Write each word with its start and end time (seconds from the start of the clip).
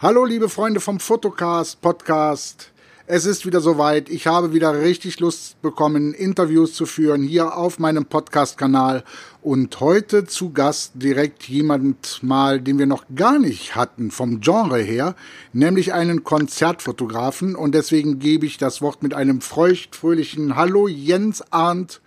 Hallo 0.00 0.24
liebe 0.24 0.48
Freunde 0.48 0.78
vom 0.78 1.00
Fotocast 1.00 1.80
Podcast. 1.80 2.70
Es 3.08 3.26
ist 3.26 3.44
wieder 3.44 3.60
soweit. 3.60 4.08
Ich 4.08 4.28
habe 4.28 4.52
wieder 4.52 4.80
richtig 4.80 5.18
Lust 5.18 5.60
bekommen, 5.60 6.14
Interviews 6.14 6.72
zu 6.74 6.86
führen 6.86 7.24
hier 7.24 7.56
auf 7.56 7.80
meinem 7.80 8.06
Podcast-Kanal. 8.06 9.02
Und 9.42 9.80
heute 9.80 10.24
zu 10.24 10.52
Gast 10.52 10.92
direkt 10.94 11.48
jemand 11.48 12.22
mal, 12.22 12.60
den 12.60 12.78
wir 12.78 12.86
noch 12.86 13.06
gar 13.16 13.40
nicht 13.40 13.74
hatten 13.74 14.12
vom 14.12 14.38
Genre 14.40 14.78
her, 14.78 15.16
nämlich 15.52 15.92
einen 15.92 16.22
Konzertfotografen. 16.22 17.56
Und 17.56 17.74
deswegen 17.74 18.20
gebe 18.20 18.46
ich 18.46 18.56
das 18.56 18.80
Wort 18.80 19.02
mit 19.02 19.14
einem 19.14 19.40
feuchtfröhlichen 19.40 20.54
Hallo 20.54 20.86
Jens 20.86 21.42
Arndt 21.50 22.00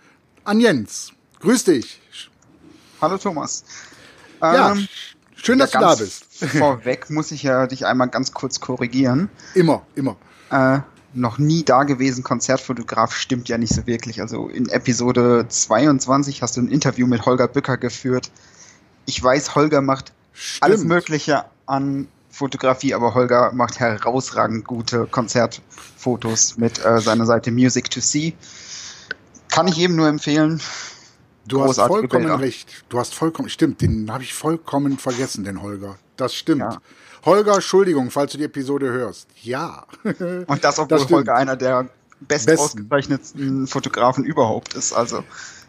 an 0.44 0.60
Jens. 0.60 1.12
Grüß 1.40 1.64
dich. 1.64 2.00
Hallo 3.02 3.18
Thomas. 3.18 3.64
Ja, 4.40 4.72
ähm, 4.72 4.88
schön, 5.42 5.58
dass 5.58 5.72
ja, 5.72 5.80
du 5.80 5.86
da 5.86 5.94
bist. 5.94 6.26
Vorweg 6.58 7.10
muss 7.10 7.30
ich 7.32 7.42
ja 7.42 7.66
dich 7.66 7.86
einmal 7.86 8.08
ganz 8.08 8.32
kurz 8.32 8.60
korrigieren. 8.60 9.28
Immer, 9.54 9.82
immer. 9.94 10.16
Äh, 10.50 10.80
noch 11.14 11.38
nie 11.38 11.62
dagewesen 11.62 12.24
Konzertfotograf 12.24 13.14
stimmt 13.14 13.48
ja 13.48 13.58
nicht 13.58 13.74
so 13.74 13.86
wirklich. 13.86 14.20
Also 14.20 14.48
in 14.48 14.68
Episode 14.68 15.46
22 15.48 16.42
hast 16.42 16.56
du 16.56 16.62
ein 16.62 16.68
Interview 16.68 17.06
mit 17.06 17.26
Holger 17.26 17.48
Bücker 17.48 17.76
geführt. 17.76 18.30
Ich 19.06 19.22
weiß, 19.22 19.54
Holger 19.54 19.82
macht 19.82 20.12
Stimmt. 20.32 20.62
alles 20.62 20.84
Mögliche 20.84 21.44
an 21.66 22.08
Fotografie, 22.30 22.94
aber 22.94 23.14
Holger 23.14 23.52
macht 23.52 23.78
herausragend 23.78 24.64
gute 24.64 25.06
Konzertfotos 25.06 26.56
mit 26.56 26.84
äh, 26.84 27.00
seiner 27.00 27.26
Seite 27.26 27.50
Music 27.50 27.90
to 27.90 28.00
See. 28.00 28.34
Kann 29.48 29.68
ich 29.68 29.78
eben 29.78 29.96
nur 29.96 30.08
empfehlen. 30.08 30.60
Du 31.46 31.62
hast 31.62 31.76
vollkommen 31.80 32.24
Bilder. 32.24 32.40
recht. 32.40 32.84
Du 32.88 32.98
hast 32.98 33.14
vollkommen, 33.14 33.48
stimmt, 33.48 33.80
den 33.80 34.10
habe 34.12 34.22
ich 34.22 34.34
vollkommen 34.34 34.98
vergessen, 34.98 35.44
den 35.44 35.62
Holger. 35.62 35.96
Das 36.16 36.34
stimmt. 36.34 36.60
Ja. 36.60 36.78
Holger, 37.24 37.54
Entschuldigung, 37.54 38.10
falls 38.10 38.32
du 38.32 38.38
die 38.38 38.44
Episode 38.44 38.90
hörst. 38.90 39.28
Ja. 39.42 39.86
Und 40.04 40.64
das, 40.64 40.78
obwohl 40.78 40.98
das 40.98 41.10
Holger 41.10 41.34
einer 41.34 41.56
der 41.56 41.88
best 42.20 42.46
Besten. 42.46 42.64
ausgezeichnetsten 42.64 43.66
Fotografen 43.66 44.24
überhaupt 44.24 44.74
ist. 44.74 44.92
Also. 44.92 45.24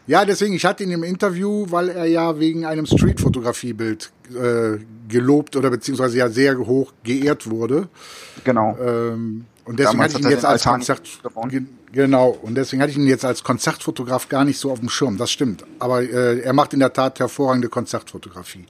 Ja, 0.06 0.24
deswegen, 0.24 0.54
ich 0.54 0.64
hatte 0.64 0.82
ihn 0.82 0.90
im 0.90 1.02
Interview, 1.02 1.66
weil 1.70 1.88
er 1.88 2.04
ja 2.04 2.38
wegen 2.38 2.66
einem 2.66 2.84
Street-Fotografie-Bild 2.86 4.12
äh, 4.34 4.78
gelobt 5.08 5.56
oder 5.56 5.70
beziehungsweise 5.70 6.18
ja 6.18 6.28
sehr 6.28 6.58
hoch 6.58 6.92
geehrt 7.02 7.48
wurde. 7.48 7.88
Genau. 8.44 8.76
Ähm, 8.78 9.46
und 9.64 9.78
deswegen 9.78 9.98
Damals 9.98 10.14
hatte 10.14 10.20
ich 10.20 10.26
ihn 10.26 10.30
jetzt 10.32 10.44
als 10.44 10.64
Konzert 10.64 11.08
genau 11.94 12.28
und 12.30 12.56
deswegen 12.56 12.82
hatte 12.82 12.92
ich 12.92 12.98
ihn 12.98 13.06
jetzt 13.06 13.24
als 13.24 13.42
Konzertfotograf 13.42 14.28
gar 14.28 14.44
nicht 14.44 14.58
so 14.58 14.70
auf 14.70 14.80
dem 14.80 14.88
Schirm. 14.88 15.16
Das 15.16 15.30
stimmt. 15.30 15.64
Aber 15.78 16.02
äh, 16.02 16.40
er 16.40 16.52
macht 16.52 16.74
in 16.74 16.80
der 16.80 16.92
Tat 16.92 17.20
hervorragende 17.20 17.68
Konzertfotografie. 17.68 18.66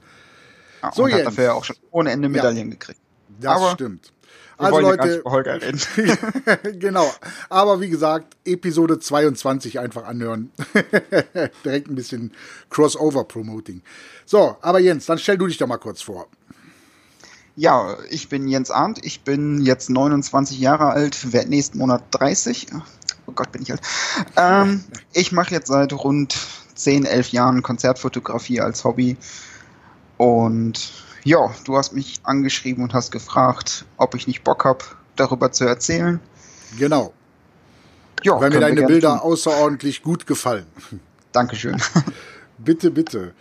Ja, 0.82 0.92
so 0.94 1.04
und 1.04 1.10
Jens. 1.10 1.20
hat 1.20 1.26
dafür 1.28 1.44
ja 1.44 1.52
auch 1.54 1.64
schon 1.64 1.76
ohne 1.90 2.10
Ende 2.10 2.28
Medaillen 2.28 2.56
ja, 2.56 2.64
gekriegt. 2.64 3.00
Das 3.40 3.56
Aber 3.56 3.70
stimmt. 3.72 4.12
Also 4.56 4.78
Leute, 4.78 5.22
genau. 6.78 7.12
Aber 7.48 7.80
wie 7.80 7.88
gesagt, 7.88 8.36
Episode 8.44 9.00
22 9.00 9.80
einfach 9.80 10.04
anhören. 10.04 10.52
Direkt 11.64 11.88
ein 11.88 11.96
bisschen 11.96 12.32
Crossover-Promoting. 12.70 13.82
So, 14.26 14.56
aber 14.60 14.78
Jens, 14.78 15.06
dann 15.06 15.18
stell 15.18 15.38
du 15.38 15.48
dich 15.48 15.58
doch 15.58 15.66
mal 15.66 15.78
kurz 15.78 16.02
vor. 16.02 16.28
Ja, 17.56 17.96
ich 18.10 18.28
bin 18.28 18.48
Jens 18.48 18.70
Arndt. 18.70 19.04
Ich 19.04 19.22
bin 19.22 19.60
jetzt 19.60 19.90
29 19.90 20.58
Jahre 20.58 20.90
alt, 20.90 21.32
werde 21.32 21.50
nächsten 21.50 21.78
Monat 21.78 22.04
30. 22.12 22.68
Gott, 23.34 23.52
bin 23.52 23.62
ich 23.62 23.72
alt. 23.72 23.80
Ähm, 24.36 24.84
ich 25.12 25.32
mache 25.32 25.52
jetzt 25.54 25.68
seit 25.68 25.92
rund 25.92 26.36
10, 26.74 27.04
11 27.04 27.28
Jahren 27.30 27.62
Konzertfotografie 27.62 28.60
als 28.60 28.84
Hobby 28.84 29.16
und 30.16 30.92
ja, 31.24 31.50
du 31.64 31.76
hast 31.76 31.92
mich 31.92 32.20
angeschrieben 32.22 32.84
und 32.84 32.92
hast 32.92 33.10
gefragt, 33.10 33.86
ob 33.96 34.14
ich 34.14 34.26
nicht 34.26 34.44
Bock 34.44 34.64
habe, 34.64 34.84
darüber 35.16 35.52
zu 35.52 35.64
erzählen. 35.64 36.20
Genau. 36.78 37.12
Ja, 38.22 38.40
Weil 38.40 38.50
mir 38.50 38.60
deine 38.60 38.82
Bilder 38.82 39.18
tun. 39.18 39.20
außerordentlich 39.20 40.02
gut 40.02 40.26
gefallen. 40.26 40.66
Dankeschön. 41.32 41.80
bitte, 42.58 42.90
bitte. 42.90 43.34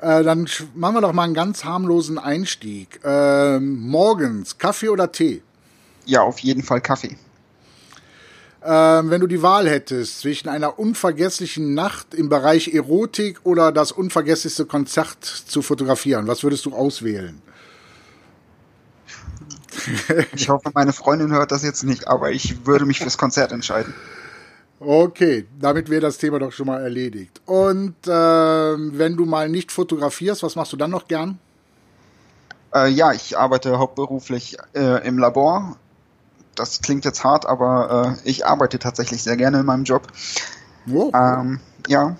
Äh, 0.00 0.22
dann 0.24 0.48
machen 0.74 0.94
wir 0.94 1.00
doch 1.00 1.12
mal 1.12 1.24
einen 1.24 1.34
ganz 1.34 1.64
harmlosen 1.64 2.18
Einstieg. 2.18 3.00
Äh, 3.04 3.58
morgens, 3.60 4.58
Kaffee 4.58 4.88
oder 4.88 5.12
Tee? 5.12 5.42
Ja, 6.06 6.22
auf 6.22 6.38
jeden 6.40 6.62
Fall 6.62 6.80
Kaffee. 6.80 7.16
Ähm, 8.62 9.08
wenn 9.08 9.22
du 9.22 9.26
die 9.26 9.42
Wahl 9.42 9.68
hättest 9.68 10.20
zwischen 10.20 10.48
einer 10.48 10.78
unvergesslichen 10.78 11.72
Nacht 11.72 12.14
im 12.14 12.28
Bereich 12.28 12.74
Erotik 12.74 13.40
oder 13.44 13.72
das 13.72 13.90
unvergesslichste 13.90 14.66
Konzert 14.66 15.24
zu 15.24 15.62
fotografieren, 15.62 16.26
was 16.26 16.42
würdest 16.42 16.66
du 16.66 16.74
auswählen? 16.74 17.40
Ich 20.34 20.48
hoffe, 20.48 20.70
meine 20.74 20.92
Freundin 20.92 21.32
hört 21.32 21.52
das 21.52 21.62
jetzt 21.62 21.84
nicht, 21.84 22.06
aber 22.06 22.32
ich 22.32 22.66
würde 22.66 22.84
mich 22.84 22.98
fürs 22.98 23.16
Konzert 23.16 23.52
entscheiden. 23.52 23.94
Okay, 24.78 25.46
damit 25.58 25.88
wäre 25.88 26.00
das 26.00 26.18
Thema 26.18 26.38
doch 26.38 26.52
schon 26.52 26.66
mal 26.66 26.82
erledigt. 26.82 27.40
Und 27.46 27.94
äh, 28.06 28.10
wenn 28.10 29.16
du 29.16 29.24
mal 29.24 29.48
nicht 29.48 29.72
fotografierst, 29.72 30.42
was 30.42 30.56
machst 30.56 30.72
du 30.72 30.76
dann 30.76 30.90
noch 30.90 31.06
gern? 31.06 31.38
Äh, 32.74 32.88
ja, 32.88 33.12
ich 33.12 33.36
arbeite 33.36 33.78
hauptberuflich 33.78 34.56
äh, 34.74 35.06
im 35.06 35.18
Labor 35.18 35.76
das 36.54 36.80
klingt 36.80 37.04
jetzt 37.04 37.24
hart, 37.24 37.46
aber 37.46 38.16
äh, 38.24 38.28
ich 38.28 38.46
arbeite 38.46 38.78
tatsächlich 38.78 39.22
sehr 39.22 39.36
gerne 39.36 39.60
in 39.60 39.66
meinem 39.66 39.84
Job. 39.84 40.08
Wow. 40.86 41.12
Ähm, 41.14 41.60
ja, 41.88 42.16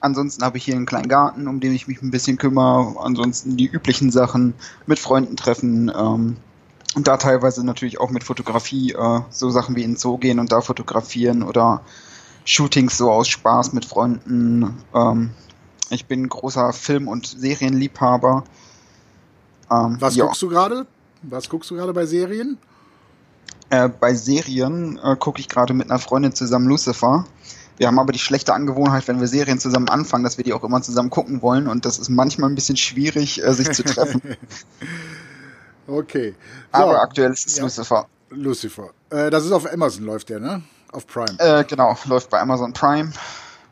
ansonsten 0.00 0.44
habe 0.44 0.58
ich 0.58 0.64
hier 0.64 0.74
einen 0.74 0.86
kleinen 0.86 1.08
Garten, 1.08 1.48
um 1.48 1.60
den 1.60 1.72
ich 1.72 1.88
mich 1.88 2.02
ein 2.02 2.10
bisschen 2.10 2.38
kümmere. 2.38 2.96
Ansonsten 3.00 3.56
die 3.56 3.66
üblichen 3.66 4.10
Sachen 4.10 4.54
mit 4.86 4.98
Freunden 4.98 5.36
treffen. 5.36 5.90
Ähm, 5.94 6.36
und 6.94 7.08
da 7.08 7.16
teilweise 7.16 7.64
natürlich 7.64 8.00
auch 8.00 8.10
mit 8.10 8.24
Fotografie, 8.24 8.92
äh, 8.92 9.20
so 9.30 9.50
Sachen 9.50 9.76
wie 9.76 9.82
in 9.82 9.92
den 9.92 9.96
Zoo 9.96 10.18
gehen 10.18 10.38
und 10.38 10.52
da 10.52 10.60
fotografieren 10.60 11.42
oder 11.42 11.80
Shootings 12.44 12.98
so 12.98 13.10
aus 13.10 13.28
Spaß 13.28 13.72
mit 13.72 13.84
Freunden. 13.84 14.82
Ähm, 14.94 15.30
ich 15.90 16.06
bin 16.06 16.28
großer 16.28 16.72
Film- 16.72 17.08
und 17.08 17.26
Serienliebhaber. 17.26 18.44
Ähm, 19.70 19.96
Was 20.00 20.16
ja. 20.16 20.24
guckst 20.24 20.42
du 20.42 20.48
gerade? 20.48 20.86
Was 21.22 21.48
guckst 21.48 21.70
du 21.70 21.76
gerade 21.76 21.92
bei 21.92 22.04
Serien? 22.04 22.58
Äh, 23.72 23.88
bei 23.88 24.12
Serien 24.12 25.00
äh, 25.02 25.16
gucke 25.16 25.40
ich 25.40 25.48
gerade 25.48 25.72
mit 25.72 25.90
einer 25.90 25.98
Freundin 25.98 26.34
zusammen 26.34 26.68
Lucifer. 26.68 27.24
Wir 27.78 27.86
haben 27.86 27.98
aber 27.98 28.12
die 28.12 28.18
schlechte 28.18 28.52
Angewohnheit, 28.52 29.08
wenn 29.08 29.18
wir 29.18 29.26
Serien 29.26 29.58
zusammen 29.58 29.88
anfangen, 29.88 30.24
dass 30.24 30.36
wir 30.36 30.44
die 30.44 30.52
auch 30.52 30.62
immer 30.62 30.82
zusammen 30.82 31.08
gucken 31.08 31.40
wollen 31.40 31.66
und 31.66 31.86
das 31.86 31.98
ist 31.98 32.10
manchmal 32.10 32.50
ein 32.50 32.54
bisschen 32.54 32.76
schwierig, 32.76 33.42
äh, 33.42 33.54
sich 33.54 33.72
zu 33.72 33.82
treffen. 33.82 34.20
okay. 35.86 36.34
So. 36.70 36.82
Aber 36.82 37.00
aktuell 37.00 37.32
ist 37.32 37.46
es 37.46 37.56
ja. 37.56 37.62
Lucifer. 37.62 38.06
Lucifer. 38.28 38.90
Äh, 39.08 39.30
das 39.30 39.46
ist 39.46 39.52
auf 39.52 39.72
Amazon 39.72 40.04
läuft 40.04 40.28
der, 40.28 40.40
ne? 40.40 40.62
Auf 40.92 41.06
Prime. 41.06 41.38
Äh, 41.38 41.64
genau, 41.64 41.96
läuft 42.04 42.28
bei 42.28 42.40
Amazon 42.40 42.74
Prime. 42.74 43.10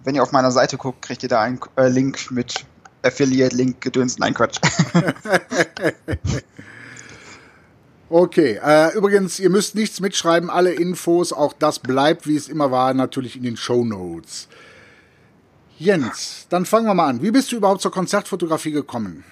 Wenn 0.02 0.14
ihr 0.14 0.22
auf 0.22 0.32
meiner 0.32 0.50
Seite 0.50 0.78
guckt, 0.78 1.02
kriegt 1.02 1.22
ihr 1.24 1.28
da 1.28 1.42
einen 1.42 1.60
Link 1.76 2.30
mit 2.30 2.64
Affiliate-Link 3.02 3.82
gedöns. 3.82 4.18
Nein, 4.18 4.32
Quatsch. 4.32 4.60
Okay, 8.12 8.58
äh, 8.60 8.92
übrigens, 8.96 9.38
ihr 9.38 9.50
müsst 9.50 9.76
nichts 9.76 10.00
mitschreiben, 10.00 10.50
alle 10.50 10.72
Infos, 10.72 11.32
auch 11.32 11.52
das 11.52 11.78
bleibt, 11.78 12.26
wie 12.26 12.34
es 12.34 12.48
immer 12.48 12.72
war, 12.72 12.92
natürlich 12.92 13.36
in 13.36 13.44
den 13.44 13.56
Show 13.56 13.84
Notes. 13.84 14.48
Jens, 15.78 16.46
dann 16.48 16.66
fangen 16.66 16.86
wir 16.86 16.94
mal 16.94 17.06
an. 17.06 17.22
Wie 17.22 17.30
bist 17.30 17.52
du 17.52 17.56
überhaupt 17.56 17.80
zur 17.80 17.92
Konzertfotografie 17.92 18.72
gekommen? 18.72 19.22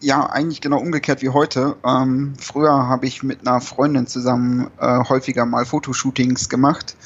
Ja, 0.00 0.26
eigentlich 0.26 0.60
genau 0.60 0.78
umgekehrt 0.78 1.22
wie 1.22 1.30
heute. 1.30 1.76
Ähm, 1.86 2.34
früher 2.38 2.86
habe 2.86 3.06
ich 3.06 3.22
mit 3.22 3.40
einer 3.40 3.62
Freundin 3.62 4.06
zusammen 4.06 4.70
äh, 4.78 4.98
häufiger 5.08 5.46
mal 5.46 5.64
Fotoshootings 5.64 6.50
gemacht, 6.50 6.96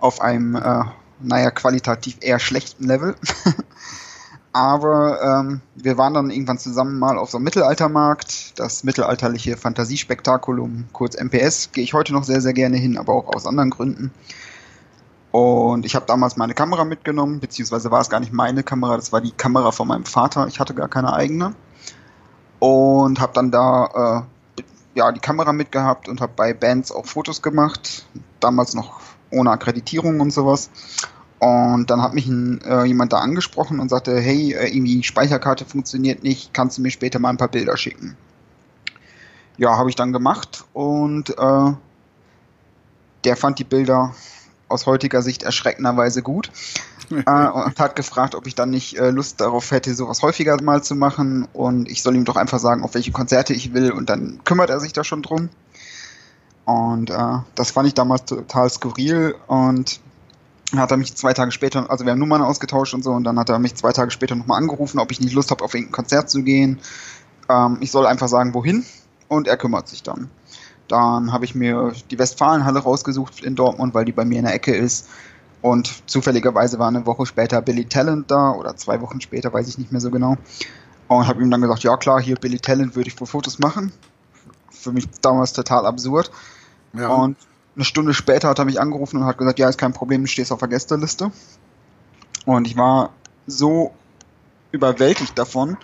auf 0.00 0.20
einem, 0.20 0.56
äh, 0.56 0.82
naja, 1.20 1.52
qualitativ 1.52 2.16
eher 2.20 2.40
schlechten 2.40 2.82
Level. 2.82 3.14
Aber 4.58 5.22
ähm, 5.22 5.60
wir 5.76 5.98
waren 5.98 6.14
dann 6.14 6.30
irgendwann 6.30 6.58
zusammen 6.58 6.98
mal 6.98 7.16
auf 7.16 7.30
so 7.30 7.38
einem 7.38 7.44
Mittelaltermarkt, 7.44 8.58
das 8.58 8.82
mittelalterliche 8.82 9.56
Fantasiespektakulum, 9.56 10.86
kurz 10.92 11.14
MPS, 11.16 11.70
gehe 11.70 11.84
ich 11.84 11.94
heute 11.94 12.12
noch 12.12 12.24
sehr, 12.24 12.40
sehr 12.40 12.54
gerne 12.54 12.76
hin, 12.76 12.98
aber 12.98 13.12
auch 13.12 13.32
aus 13.32 13.46
anderen 13.46 13.70
Gründen. 13.70 14.10
Und 15.30 15.86
ich 15.86 15.94
habe 15.94 16.06
damals 16.06 16.36
meine 16.36 16.54
Kamera 16.54 16.84
mitgenommen, 16.84 17.38
beziehungsweise 17.38 17.92
war 17.92 18.00
es 18.00 18.10
gar 18.10 18.18
nicht 18.18 18.32
meine 18.32 18.64
Kamera, 18.64 18.96
das 18.96 19.12
war 19.12 19.20
die 19.20 19.30
Kamera 19.30 19.70
von 19.70 19.86
meinem 19.86 20.06
Vater. 20.06 20.48
Ich 20.48 20.58
hatte 20.58 20.74
gar 20.74 20.88
keine 20.88 21.12
eigene. 21.12 21.54
Und 22.58 23.20
habe 23.20 23.34
dann 23.34 23.52
da 23.52 24.26
äh, 24.58 24.62
ja, 24.96 25.12
die 25.12 25.20
Kamera 25.20 25.52
mitgehabt 25.52 26.08
und 26.08 26.20
habe 26.20 26.32
bei 26.34 26.52
Bands 26.52 26.90
auch 26.90 27.06
Fotos 27.06 27.42
gemacht. 27.42 28.06
Damals 28.40 28.74
noch 28.74 28.98
ohne 29.30 29.52
Akkreditierung 29.52 30.18
und 30.18 30.32
sowas. 30.32 30.68
Und 31.38 31.88
dann 31.88 32.02
hat 32.02 32.14
mich 32.14 32.26
ein, 32.26 32.60
äh, 32.62 32.84
jemand 32.84 33.12
da 33.12 33.18
angesprochen 33.18 33.78
und 33.78 33.88
sagte, 33.88 34.18
hey, 34.18 34.54
äh, 34.54 34.74
irgendwie 34.74 35.02
Speicherkarte 35.02 35.64
funktioniert 35.64 36.24
nicht, 36.24 36.52
kannst 36.52 36.78
du 36.78 36.82
mir 36.82 36.90
später 36.90 37.20
mal 37.20 37.30
ein 37.30 37.36
paar 37.36 37.48
Bilder 37.48 37.76
schicken? 37.76 38.16
Ja, 39.56 39.76
habe 39.76 39.88
ich 39.90 39.96
dann 39.96 40.12
gemacht 40.12 40.64
und 40.72 41.30
äh, 41.30 41.72
der 43.24 43.36
fand 43.36 43.58
die 43.58 43.64
Bilder 43.64 44.14
aus 44.68 44.86
heutiger 44.86 45.22
Sicht 45.22 45.42
erschreckenderweise 45.42 46.22
gut. 46.22 46.50
äh, 47.10 47.46
und 47.48 47.78
hat 47.78 47.96
gefragt, 47.96 48.34
ob 48.34 48.46
ich 48.46 48.54
dann 48.54 48.70
nicht 48.70 48.98
äh, 48.98 49.10
Lust 49.10 49.40
darauf 49.40 49.70
hätte, 49.70 49.94
sowas 49.94 50.22
häufiger 50.22 50.60
mal 50.62 50.82
zu 50.82 50.94
machen 50.94 51.48
und 51.52 51.88
ich 51.88 52.02
soll 52.02 52.16
ihm 52.16 52.24
doch 52.24 52.36
einfach 52.36 52.58
sagen, 52.58 52.82
auf 52.82 52.94
welche 52.94 53.12
Konzerte 53.12 53.54
ich 53.54 53.72
will 53.72 53.92
und 53.92 54.10
dann 54.10 54.40
kümmert 54.44 54.70
er 54.70 54.80
sich 54.80 54.92
da 54.92 55.04
schon 55.04 55.22
drum. 55.22 55.48
Und 56.64 57.10
äh, 57.10 57.38
das 57.54 57.70
fand 57.70 57.88
ich 57.88 57.94
damals 57.94 58.26
total 58.26 58.68
skurril 58.68 59.34
und 59.46 60.00
hat 60.74 60.90
er 60.90 60.96
mich 60.96 61.14
zwei 61.14 61.32
Tage 61.32 61.50
später, 61.50 61.90
also 61.90 62.04
wir 62.04 62.12
haben 62.12 62.18
Nummern 62.18 62.42
ausgetauscht 62.42 62.94
und 62.94 63.02
so, 63.02 63.12
und 63.12 63.24
dann 63.24 63.38
hat 63.38 63.48
er 63.48 63.58
mich 63.58 63.74
zwei 63.74 63.92
Tage 63.92 64.10
später 64.10 64.34
nochmal 64.34 64.58
angerufen, 64.58 64.98
ob 64.98 65.10
ich 65.10 65.20
nicht 65.20 65.32
Lust 65.32 65.50
habe, 65.50 65.64
auf 65.64 65.74
irgendein 65.74 65.92
Konzert 65.92 66.28
zu 66.28 66.42
gehen. 66.42 66.78
Ähm, 67.48 67.78
ich 67.80 67.90
soll 67.90 68.06
einfach 68.06 68.28
sagen, 68.28 68.52
wohin, 68.54 68.84
und 69.28 69.48
er 69.48 69.56
kümmert 69.56 69.88
sich 69.88 70.02
dann. 70.02 70.30
Dann 70.88 71.32
habe 71.32 71.44
ich 71.44 71.54
mir 71.54 71.92
die 72.10 72.18
Westfalenhalle 72.18 72.80
rausgesucht 72.80 73.42
in 73.42 73.54
Dortmund, 73.54 73.94
weil 73.94 74.04
die 74.04 74.12
bei 74.12 74.24
mir 74.24 74.38
in 74.38 74.44
der 74.44 74.54
Ecke 74.54 74.74
ist. 74.74 75.08
Und 75.60 76.08
zufälligerweise 76.08 76.78
war 76.78 76.88
eine 76.88 77.04
Woche 77.04 77.26
später 77.26 77.60
Billy 77.60 77.84
Talent 77.84 78.30
da, 78.30 78.52
oder 78.52 78.76
zwei 78.76 79.00
Wochen 79.00 79.20
später, 79.20 79.52
weiß 79.52 79.68
ich 79.68 79.78
nicht 79.78 79.92
mehr 79.92 80.00
so 80.00 80.10
genau. 80.10 80.36
Und 81.08 81.26
habe 81.26 81.42
ihm 81.42 81.50
dann 81.50 81.60
gesagt, 81.60 81.82
ja 81.82 81.96
klar, 81.96 82.20
hier 82.20 82.36
Billy 82.36 82.58
Talent 82.58 82.94
würde 82.94 83.08
ich 83.08 83.20
wohl 83.20 83.26
Fotos 83.26 83.58
machen. 83.58 83.92
Für 84.70 84.92
mich 84.92 85.08
damals 85.20 85.52
total 85.52 85.86
absurd. 85.86 86.30
Ja. 86.92 87.08
Und 87.08 87.36
eine 87.78 87.84
Stunde 87.84 88.12
später 88.12 88.48
hat 88.48 88.58
er 88.58 88.64
mich 88.64 88.80
angerufen 88.80 89.18
und 89.18 89.24
hat 89.24 89.38
gesagt, 89.38 89.60
ja, 89.60 89.68
ist 89.68 89.78
kein 89.78 89.92
Problem, 89.92 90.22
du 90.22 90.26
stehst 90.26 90.50
auf 90.50 90.58
der 90.58 90.66
Gästeliste. 90.66 91.30
Und 92.44 92.66
ich 92.66 92.76
war 92.76 93.10
so 93.46 93.92
überwältigt 94.72 95.38
davon, 95.38 95.76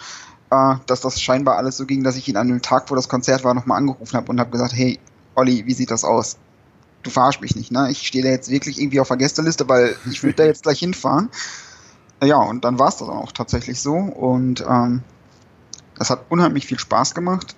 äh, 0.50 0.74
dass 0.86 1.00
das 1.00 1.20
scheinbar 1.20 1.56
alles 1.56 1.76
so 1.76 1.86
ging, 1.86 2.02
dass 2.02 2.16
ich 2.16 2.28
ihn 2.28 2.36
an 2.36 2.48
dem 2.48 2.62
Tag, 2.62 2.90
wo 2.90 2.96
das 2.96 3.08
Konzert 3.08 3.44
war, 3.44 3.54
nochmal 3.54 3.78
angerufen 3.78 4.16
habe 4.16 4.28
und 4.28 4.40
habe 4.40 4.50
gesagt, 4.50 4.72
hey, 4.74 4.98
Olli, 5.36 5.66
wie 5.66 5.72
sieht 5.72 5.92
das 5.92 6.02
aus? 6.02 6.36
Du 7.04 7.10
verarsch 7.10 7.40
mich 7.40 7.54
nicht, 7.54 7.70
ne? 7.70 7.88
Ich 7.90 8.06
stehe 8.06 8.24
da 8.24 8.30
jetzt 8.30 8.50
wirklich 8.50 8.80
irgendwie 8.80 8.98
auf 8.98 9.08
der 9.08 9.16
Gästeliste, 9.16 9.68
weil 9.68 9.94
ich 10.10 10.22
will 10.24 10.32
da 10.32 10.44
jetzt 10.46 10.64
gleich 10.64 10.80
hinfahren. 10.80 11.30
Ja, 12.24 12.38
und 12.38 12.64
dann 12.64 12.80
war 12.80 12.88
es 12.88 12.96
das 12.96 13.08
auch 13.08 13.30
tatsächlich 13.30 13.80
so. 13.80 13.94
Und 13.94 14.64
ähm, 14.68 15.04
das 15.96 16.10
hat 16.10 16.24
unheimlich 16.28 16.66
viel 16.66 16.78
Spaß 16.78 17.14
gemacht 17.14 17.54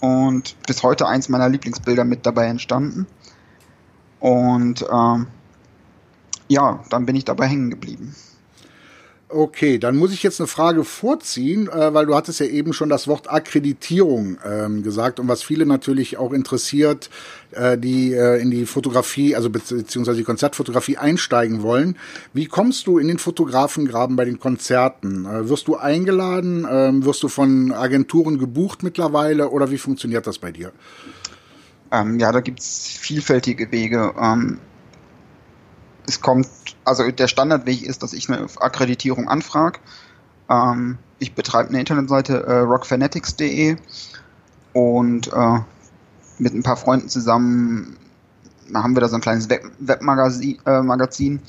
und 0.00 0.56
bis 0.66 0.82
heute 0.82 1.06
eins 1.08 1.30
meiner 1.30 1.48
Lieblingsbilder 1.48 2.04
mit 2.04 2.26
dabei 2.26 2.46
entstanden. 2.46 3.06
Und 4.20 4.84
ähm, 4.92 5.26
ja, 6.48 6.82
dann 6.90 7.06
bin 7.06 7.16
ich 7.16 7.24
dabei 7.24 7.46
hängen 7.46 7.70
geblieben. 7.70 8.14
Okay, 9.30 9.76
dann 9.78 9.98
muss 9.98 10.14
ich 10.14 10.22
jetzt 10.22 10.40
eine 10.40 10.46
Frage 10.46 10.84
vorziehen, 10.84 11.68
äh, 11.68 11.92
weil 11.92 12.06
du 12.06 12.14
hattest 12.14 12.40
ja 12.40 12.46
eben 12.46 12.72
schon 12.72 12.88
das 12.88 13.06
Wort 13.08 13.30
Akkreditierung 13.30 14.38
ähm, 14.42 14.82
gesagt 14.82 15.20
und 15.20 15.28
was 15.28 15.42
viele 15.42 15.66
natürlich 15.66 16.16
auch 16.16 16.32
interessiert, 16.32 17.10
äh, 17.50 17.76
die 17.76 18.14
äh, 18.14 18.40
in 18.40 18.50
die 18.50 18.64
Fotografie, 18.64 19.36
also 19.36 19.50
beziehungsweise 19.50 20.16
die 20.16 20.24
Konzertfotografie 20.24 20.96
einsteigen 20.96 21.60
wollen. 21.62 21.98
Wie 22.32 22.46
kommst 22.46 22.86
du 22.86 22.96
in 22.96 23.06
den 23.06 23.18
Fotografengraben 23.18 24.16
bei 24.16 24.24
den 24.24 24.40
Konzerten? 24.40 25.26
Äh, 25.26 25.50
wirst 25.50 25.68
du 25.68 25.76
eingeladen? 25.76 26.66
Ähm, 26.70 27.04
wirst 27.04 27.22
du 27.22 27.28
von 27.28 27.70
Agenturen 27.72 28.38
gebucht 28.38 28.82
mittlerweile 28.82 29.50
oder 29.50 29.70
wie 29.70 29.78
funktioniert 29.78 30.26
das 30.26 30.38
bei 30.38 30.52
dir? 30.52 30.72
Ähm, 31.90 32.18
ja, 32.18 32.32
da 32.32 32.40
gibt's 32.40 32.88
vielfältige 32.88 33.70
Wege. 33.72 34.14
Ähm, 34.20 34.58
es 36.06 36.20
kommt, 36.20 36.48
also 36.84 37.10
der 37.10 37.28
Standardweg 37.28 37.82
ist, 37.82 38.02
dass 38.02 38.12
ich 38.12 38.28
eine 38.28 38.46
Akkreditierung 38.58 39.28
anfrage. 39.28 39.78
Ähm, 40.48 40.98
ich 41.18 41.34
betreibe 41.34 41.70
eine 41.70 41.80
Internetseite 41.80 42.44
äh, 42.44 42.58
rockfanatics.de 42.60 43.76
und 44.72 45.32
äh, 45.32 45.60
mit 46.38 46.54
ein 46.54 46.62
paar 46.62 46.76
Freunden 46.76 47.08
zusammen 47.08 47.96
haben 48.74 48.94
wir 48.94 49.00
da 49.00 49.08
so 49.08 49.16
ein 49.16 49.20
kleines 49.20 49.48
Web 49.48 49.64
Webmagazin. 49.78 50.58
Äh, 50.66 50.82
Magazin. 50.82 51.40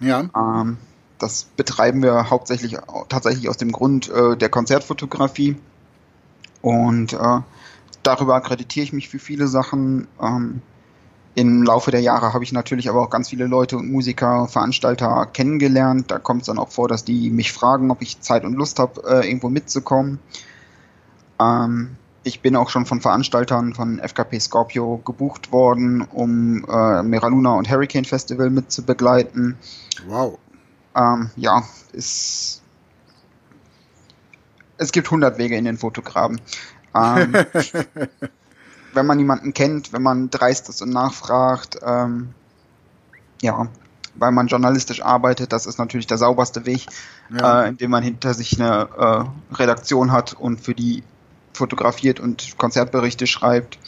Ja. 0.00 0.28
Ähm, 0.34 0.76
das 1.18 1.44
betreiben 1.44 2.02
wir 2.02 2.30
hauptsächlich 2.30 2.76
tatsächlich 3.08 3.48
aus 3.48 3.56
dem 3.56 3.72
Grund 3.72 4.10
äh, 4.10 4.36
der 4.36 4.50
Konzertfotografie. 4.50 5.56
Und 6.60 7.14
äh, 7.14 7.40
darüber 8.06 8.34
akkreditiere 8.34 8.84
ich 8.84 8.92
mich 8.92 9.08
für 9.08 9.18
viele 9.18 9.48
Sachen. 9.48 10.06
Ähm, 10.20 10.62
im 11.34 11.62
Laufe 11.62 11.90
der 11.90 12.00
Jahre 12.00 12.32
habe 12.32 12.44
ich 12.44 12.52
natürlich 12.52 12.88
aber 12.88 13.02
auch 13.02 13.10
ganz 13.10 13.28
viele 13.28 13.46
Leute 13.46 13.76
und 13.76 13.90
Musiker, 13.90 14.48
Veranstalter 14.48 15.26
kennengelernt. 15.26 16.10
Da 16.10 16.18
kommt 16.18 16.42
es 16.42 16.46
dann 16.46 16.58
auch 16.58 16.70
vor, 16.70 16.88
dass 16.88 17.04
die 17.04 17.30
mich 17.30 17.52
fragen, 17.52 17.90
ob 17.90 18.00
ich 18.00 18.20
Zeit 18.20 18.44
und 18.44 18.54
Lust 18.54 18.78
habe, 18.78 19.02
äh, 19.06 19.26
irgendwo 19.26 19.50
mitzukommen. 19.50 20.18
Ähm, 21.38 21.96
ich 22.22 22.40
bin 22.40 22.56
auch 22.56 22.70
schon 22.70 22.86
von 22.86 23.00
Veranstaltern 23.00 23.74
von 23.74 23.98
FKP 23.98 24.40
Scorpio 24.40 24.96
gebucht 25.04 25.52
worden, 25.52 26.02
um 26.10 26.64
äh, 26.64 27.28
Luna 27.28 27.54
und 27.54 27.70
Hurricane 27.70 28.04
Festival 28.04 28.48
mit 28.48 28.72
zu 28.72 28.82
begleiten. 28.82 29.58
Wow. 30.08 30.38
Ähm, 30.96 31.30
ja, 31.36 31.62
es, 31.92 32.62
es 34.78 34.90
gibt 34.90 35.08
100 35.08 35.38
Wege 35.38 35.56
in 35.56 35.66
den 35.66 35.76
Fotograben. 35.76 36.40
Ähm, 36.96 37.34
wenn 38.94 39.06
man 39.06 39.18
jemanden 39.18 39.52
kennt, 39.52 39.92
wenn 39.92 40.02
man 40.02 40.30
dreist 40.30 40.68
ist 40.68 40.82
und 40.82 40.90
nachfragt, 40.90 41.78
ähm, 41.84 42.30
ja, 43.42 43.68
weil 44.14 44.32
man 44.32 44.46
journalistisch 44.46 45.02
arbeitet, 45.02 45.52
das 45.52 45.66
ist 45.66 45.78
natürlich 45.78 46.06
der 46.06 46.18
sauberste 46.18 46.64
Weg, 46.64 46.86
ja. 47.30 47.64
äh, 47.64 47.68
indem 47.68 47.90
man 47.90 48.02
hinter 48.02 48.32
sich 48.34 48.58
eine 48.60 48.88
äh, 48.96 49.54
Redaktion 49.54 50.12
hat 50.12 50.32
und 50.32 50.60
für 50.60 50.74
die 50.74 51.02
fotografiert 51.52 52.20
und 52.20 52.56
Konzertberichte 52.58 53.26
schreibt. 53.26 53.78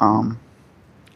Ähm, 0.00 0.36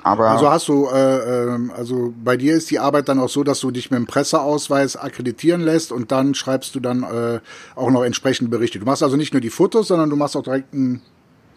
aber 0.02 0.30
also 0.30 0.50
hast 0.50 0.68
du, 0.68 0.86
äh, 0.86 1.46
äh, 1.46 1.70
also 1.76 2.14
bei 2.22 2.36
dir 2.36 2.54
ist 2.54 2.70
die 2.70 2.78
Arbeit 2.78 3.08
dann 3.08 3.18
auch 3.18 3.28
so, 3.28 3.44
dass 3.44 3.60
du 3.60 3.70
dich 3.70 3.90
mit 3.90 3.98
dem 3.98 4.06
Presseausweis 4.06 4.96
akkreditieren 4.96 5.60
lässt 5.60 5.92
und 5.92 6.12
dann 6.12 6.34
schreibst 6.34 6.74
du 6.74 6.80
dann 6.80 7.02
äh, 7.02 7.40
auch 7.74 7.90
noch 7.90 8.04
entsprechende 8.04 8.50
Berichte. 8.50 8.78
Du 8.78 8.86
machst 8.86 9.02
also 9.02 9.16
nicht 9.16 9.32
nur 9.32 9.40
die 9.40 9.50
Fotos, 9.50 9.88
sondern 9.88 10.10
du 10.10 10.16
machst 10.16 10.36
auch 10.36 10.42
direkt 10.42 10.72
einen 10.72 11.02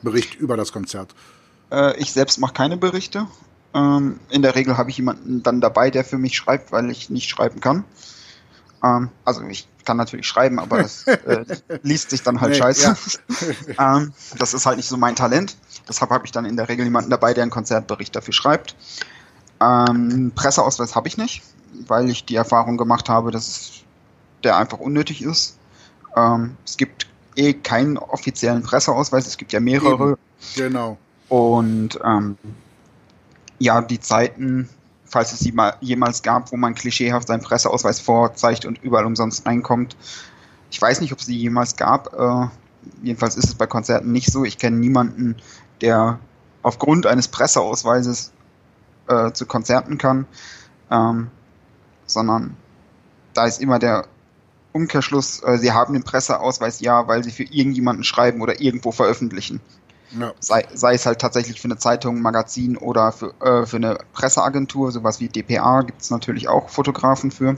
Bericht 0.01 0.35
über 0.35 0.57
das 0.57 0.71
Konzert. 0.71 1.13
Äh, 1.71 1.99
ich 1.99 2.11
selbst 2.11 2.39
mache 2.39 2.53
keine 2.53 2.77
Berichte. 2.77 3.27
Ähm, 3.73 4.19
in 4.29 4.41
der 4.41 4.55
Regel 4.55 4.77
habe 4.77 4.89
ich 4.89 4.97
jemanden 4.97 5.43
dann 5.43 5.61
dabei, 5.61 5.91
der 5.91 6.03
für 6.03 6.17
mich 6.17 6.35
schreibt, 6.35 6.71
weil 6.71 6.89
ich 6.89 7.09
nicht 7.09 7.29
schreiben 7.29 7.61
kann. 7.61 7.85
Ähm, 8.83 9.09
also 9.25 9.41
ich 9.43 9.67
kann 9.85 9.97
natürlich 9.97 10.27
schreiben, 10.27 10.59
aber 10.59 10.81
das 10.81 11.07
äh, 11.07 11.45
liest 11.83 12.09
sich 12.09 12.23
dann 12.23 12.41
halt 12.41 12.53
nee, 12.53 12.57
scheiße. 12.57 12.95
Ja. 13.77 13.97
ähm, 13.97 14.13
das 14.37 14.53
ist 14.53 14.65
halt 14.65 14.77
nicht 14.77 14.89
so 14.89 14.97
mein 14.97 15.15
Talent. 15.15 15.57
Deshalb 15.87 16.11
habe 16.11 16.25
ich 16.25 16.31
dann 16.31 16.45
in 16.45 16.55
der 16.55 16.69
Regel 16.69 16.85
jemanden 16.85 17.09
dabei, 17.09 17.33
der 17.33 17.43
einen 17.43 17.51
Konzertbericht 17.51 18.15
dafür 18.15 18.33
schreibt. 18.33 18.75
Ähm, 19.59 20.31
Presseausweis 20.35 20.95
habe 20.95 21.07
ich 21.07 21.17
nicht, 21.17 21.43
weil 21.87 22.09
ich 22.09 22.25
die 22.25 22.35
Erfahrung 22.35 22.77
gemacht 22.77 23.09
habe, 23.09 23.31
dass 23.31 23.83
der 24.43 24.57
einfach 24.57 24.79
unnötig 24.79 25.21
ist. 25.21 25.57
Ähm, 26.15 26.57
es 26.65 26.77
gibt 26.77 27.07
eh 27.35 27.53
keinen 27.53 27.97
offiziellen 27.97 28.63
Presseausweis, 28.63 29.27
es 29.27 29.37
gibt 29.37 29.53
ja 29.53 29.59
mehrere. 29.59 30.11
Eben. 30.11 30.17
Genau. 30.55 30.97
Und 31.29 31.99
ähm, 32.03 32.37
ja, 33.59 33.81
die 33.81 33.99
Zeiten, 33.99 34.69
falls 35.11 35.33
es 35.33 35.39
sie 35.39 35.51
mal 35.51 35.75
jemals 35.81 36.23
gab, 36.23 36.51
wo 36.51 36.57
man 36.57 36.73
klischeehaft 36.73 37.27
seinen 37.27 37.41
Presseausweis 37.41 37.99
vorzeigt 37.99 38.65
und 38.65 38.81
überall 38.81 39.05
umsonst 39.05 39.45
reinkommt. 39.45 39.97
Ich 40.71 40.81
weiß 40.81 41.01
nicht, 41.01 41.11
ob 41.11 41.19
es 41.19 41.25
sie 41.25 41.37
jemals 41.37 41.75
gab. 41.75 42.13
Äh, 42.13 42.47
jedenfalls 43.03 43.35
ist 43.35 43.45
es 43.45 43.55
bei 43.55 43.67
Konzerten 43.67 44.13
nicht 44.13 44.31
so. 44.31 44.45
Ich 44.45 44.57
kenne 44.57 44.77
niemanden, 44.77 45.35
der 45.81 46.19
aufgrund 46.63 47.05
eines 47.07 47.27
Presseausweises 47.27 48.31
äh, 49.07 49.31
zu 49.33 49.45
Konzerten 49.45 49.97
kann, 49.97 50.25
ähm, 50.89 51.29
sondern 52.05 52.55
da 53.33 53.45
ist 53.45 53.59
immer 53.59 53.79
der 53.79 54.07
Umkehrschluss, 54.71 55.43
äh, 55.43 55.57
sie 55.57 55.73
haben 55.73 55.93
den 55.93 56.03
Presseausweis 56.03 56.79
ja, 56.79 57.07
weil 57.09 57.23
sie 57.23 57.31
für 57.31 57.43
irgendjemanden 57.43 58.05
schreiben 58.05 58.41
oder 58.41 58.61
irgendwo 58.61 58.93
veröffentlichen. 58.93 59.59
Ja. 60.19 60.33
Sei, 60.39 60.65
sei, 60.73 60.93
es 60.93 61.05
halt 61.05 61.19
tatsächlich 61.19 61.61
für 61.61 61.65
eine 61.65 61.77
Zeitung, 61.77 62.21
Magazin 62.21 62.77
oder 62.77 63.11
für, 63.11 63.33
äh, 63.41 63.65
für 63.65 63.77
eine 63.77 63.97
Presseagentur, 64.13 64.91
sowas 64.91 65.19
wie 65.19 65.29
DPA 65.29 65.81
gibt 65.81 66.01
es 66.01 66.09
natürlich 66.09 66.47
auch 66.47 66.69
Fotografen 66.69 67.31
für. 67.31 67.57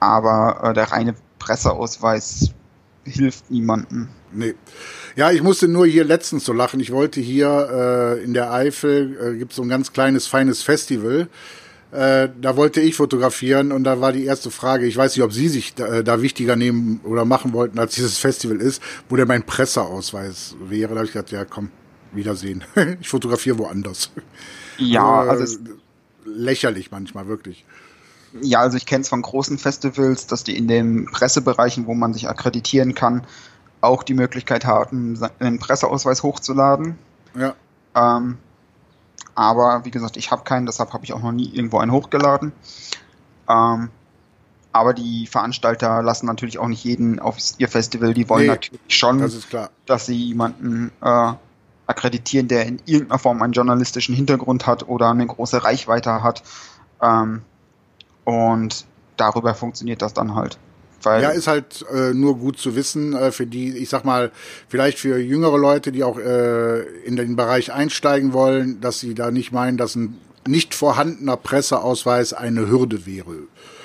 Aber 0.00 0.60
äh, 0.62 0.74
der 0.74 0.92
reine 0.92 1.14
Presseausweis 1.38 2.50
hilft 3.04 3.50
niemandem. 3.50 4.08
Nee. 4.32 4.54
Ja, 5.16 5.30
ich 5.30 5.42
musste 5.42 5.68
nur 5.68 5.86
hier 5.86 6.04
letztens 6.04 6.44
so 6.44 6.52
lachen. 6.52 6.80
Ich 6.80 6.92
wollte 6.92 7.20
hier 7.20 8.16
äh, 8.18 8.24
in 8.24 8.34
der 8.34 8.52
Eifel, 8.52 9.34
äh, 9.34 9.38
gibt 9.38 9.52
so 9.52 9.62
ein 9.62 9.68
ganz 9.68 9.92
kleines, 9.92 10.26
feines 10.26 10.62
Festival. 10.62 11.28
Äh, 11.94 12.30
da 12.40 12.56
wollte 12.56 12.80
ich 12.80 12.96
fotografieren 12.96 13.70
und 13.70 13.84
da 13.84 14.00
war 14.00 14.10
die 14.10 14.24
erste 14.24 14.50
Frage, 14.50 14.84
ich 14.84 14.96
weiß 14.96 15.14
nicht, 15.14 15.24
ob 15.24 15.32
Sie 15.32 15.48
sich 15.48 15.76
da, 15.76 16.02
da, 16.02 16.20
wichtiger 16.22 16.56
nehmen 16.56 17.00
oder 17.04 17.24
machen 17.24 17.52
wollten, 17.52 17.78
als 17.78 17.94
dieses 17.94 18.18
Festival 18.18 18.60
ist, 18.60 18.82
wo 19.08 19.14
denn 19.14 19.28
mein 19.28 19.46
Presseausweis 19.46 20.56
wäre. 20.68 20.88
Da 20.88 20.96
habe 20.96 21.06
ich 21.06 21.12
gesagt, 21.12 21.30
ja 21.30 21.44
komm, 21.44 21.70
Wiedersehen. 22.12 22.64
ich 23.00 23.08
fotografiere 23.08 23.58
woanders. 23.58 24.10
Ja, 24.76 25.24
äh, 25.24 25.28
also 25.28 25.56
lächerlich 26.24 26.90
manchmal, 26.90 27.28
wirklich. 27.28 27.64
Ja, 28.42 28.58
also 28.58 28.76
ich 28.76 28.86
kenne 28.86 29.02
es 29.02 29.08
von 29.08 29.22
großen 29.22 29.58
Festivals, 29.58 30.26
dass 30.26 30.42
die 30.42 30.56
in 30.56 30.66
den 30.66 31.06
Pressebereichen, 31.06 31.86
wo 31.86 31.94
man 31.94 32.12
sich 32.12 32.28
akkreditieren 32.28 32.96
kann, 32.96 33.24
auch 33.80 34.02
die 34.02 34.14
Möglichkeit 34.14 34.64
haben, 34.64 35.16
einen 35.38 35.60
Presseausweis 35.60 36.24
hochzuladen. 36.24 36.98
Ja. 37.38 37.54
Ähm, 37.94 38.38
aber 39.34 39.84
wie 39.84 39.90
gesagt, 39.90 40.16
ich 40.16 40.30
habe 40.30 40.44
keinen, 40.44 40.66
deshalb 40.66 40.92
habe 40.92 41.04
ich 41.04 41.12
auch 41.12 41.22
noch 41.22 41.32
nie 41.32 41.48
irgendwo 41.48 41.78
einen 41.78 41.92
hochgeladen. 41.92 42.52
Ähm, 43.48 43.90
aber 44.72 44.92
die 44.92 45.26
Veranstalter 45.26 46.02
lassen 46.02 46.26
natürlich 46.26 46.58
auch 46.58 46.66
nicht 46.66 46.82
jeden 46.82 47.20
auf 47.20 47.36
ihr 47.58 47.68
Festival. 47.68 48.12
Die 48.12 48.28
wollen 48.28 48.42
nee, 48.42 48.48
natürlich 48.48 48.80
schon, 48.88 49.20
das 49.20 49.46
dass 49.86 50.06
sie 50.06 50.16
jemanden 50.16 50.90
äh, 51.00 51.32
akkreditieren, 51.86 52.48
der 52.48 52.66
in 52.66 52.80
irgendeiner 52.84 53.18
Form 53.18 53.42
einen 53.42 53.52
journalistischen 53.52 54.14
Hintergrund 54.14 54.66
hat 54.66 54.88
oder 54.88 55.10
eine 55.10 55.26
große 55.26 55.62
Reichweite 55.62 56.22
hat. 56.22 56.42
Ähm, 57.00 57.42
und 58.24 58.86
darüber 59.16 59.54
funktioniert 59.54 60.02
das 60.02 60.12
dann 60.12 60.34
halt. 60.34 60.58
Weil 61.04 61.22
ja, 61.22 61.30
ist 61.30 61.46
halt 61.46 61.84
äh, 61.92 62.12
nur 62.14 62.38
gut 62.38 62.58
zu 62.58 62.76
wissen 62.76 63.14
äh, 63.14 63.32
für 63.32 63.46
die, 63.46 63.76
ich 63.76 63.88
sag 63.88 64.04
mal, 64.04 64.30
vielleicht 64.68 64.98
für 64.98 65.18
jüngere 65.18 65.58
Leute, 65.58 65.92
die 65.92 66.04
auch 66.04 66.18
äh, 66.18 66.80
in 67.04 67.16
den 67.16 67.36
Bereich 67.36 67.72
einsteigen 67.72 68.32
wollen, 68.32 68.80
dass 68.80 69.00
sie 69.00 69.14
da 69.14 69.30
nicht 69.30 69.52
meinen, 69.52 69.76
dass 69.76 69.94
ein 69.94 70.18
nicht 70.46 70.74
vorhandener 70.74 71.36
Presseausweis 71.36 72.32
eine 72.32 72.68
Hürde 72.68 73.06
wäre. 73.06 73.34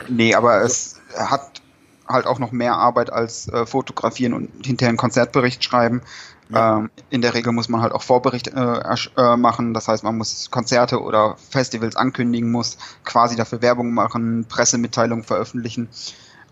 Nee, 0.09 0.35
aber 0.35 0.61
es 0.61 0.99
hat 1.15 1.61
halt 2.07 2.25
auch 2.25 2.39
noch 2.39 2.51
mehr 2.51 2.75
Arbeit 2.75 3.13
als 3.13 3.47
äh, 3.49 3.65
fotografieren 3.65 4.33
und 4.33 4.65
hinterher 4.65 4.89
einen 4.89 4.97
Konzertbericht 4.97 5.63
schreiben. 5.63 6.01
Ja. 6.49 6.79
Ähm, 6.79 6.89
in 7.11 7.21
der 7.21 7.35
Regel 7.35 7.53
muss 7.53 7.69
man 7.69 7.81
halt 7.81 7.93
auch 7.93 8.01
Vorbericht 8.01 8.47
äh, 8.47 8.95
äh, 9.17 9.37
machen, 9.37 9.75
das 9.75 9.87
heißt, 9.87 10.03
man 10.03 10.17
muss 10.17 10.49
Konzerte 10.49 10.99
oder 10.99 11.37
Festivals 11.51 11.95
ankündigen, 11.95 12.51
muss 12.51 12.77
quasi 13.05 13.35
dafür 13.35 13.61
Werbung 13.61 13.93
machen, 13.93 14.45
Pressemitteilungen 14.49 15.23
veröffentlichen, 15.23 15.89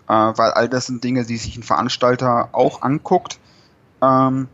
äh, 0.08 0.14
weil 0.14 0.52
all 0.52 0.70
das 0.70 0.86
sind 0.86 1.04
Dinge, 1.04 1.26
die 1.26 1.38
sich 1.38 1.58
ein 1.58 1.64
Veranstalter 1.64 2.50
auch 2.54 2.82
anguckt, 2.82 3.40
ähm, 4.02 4.48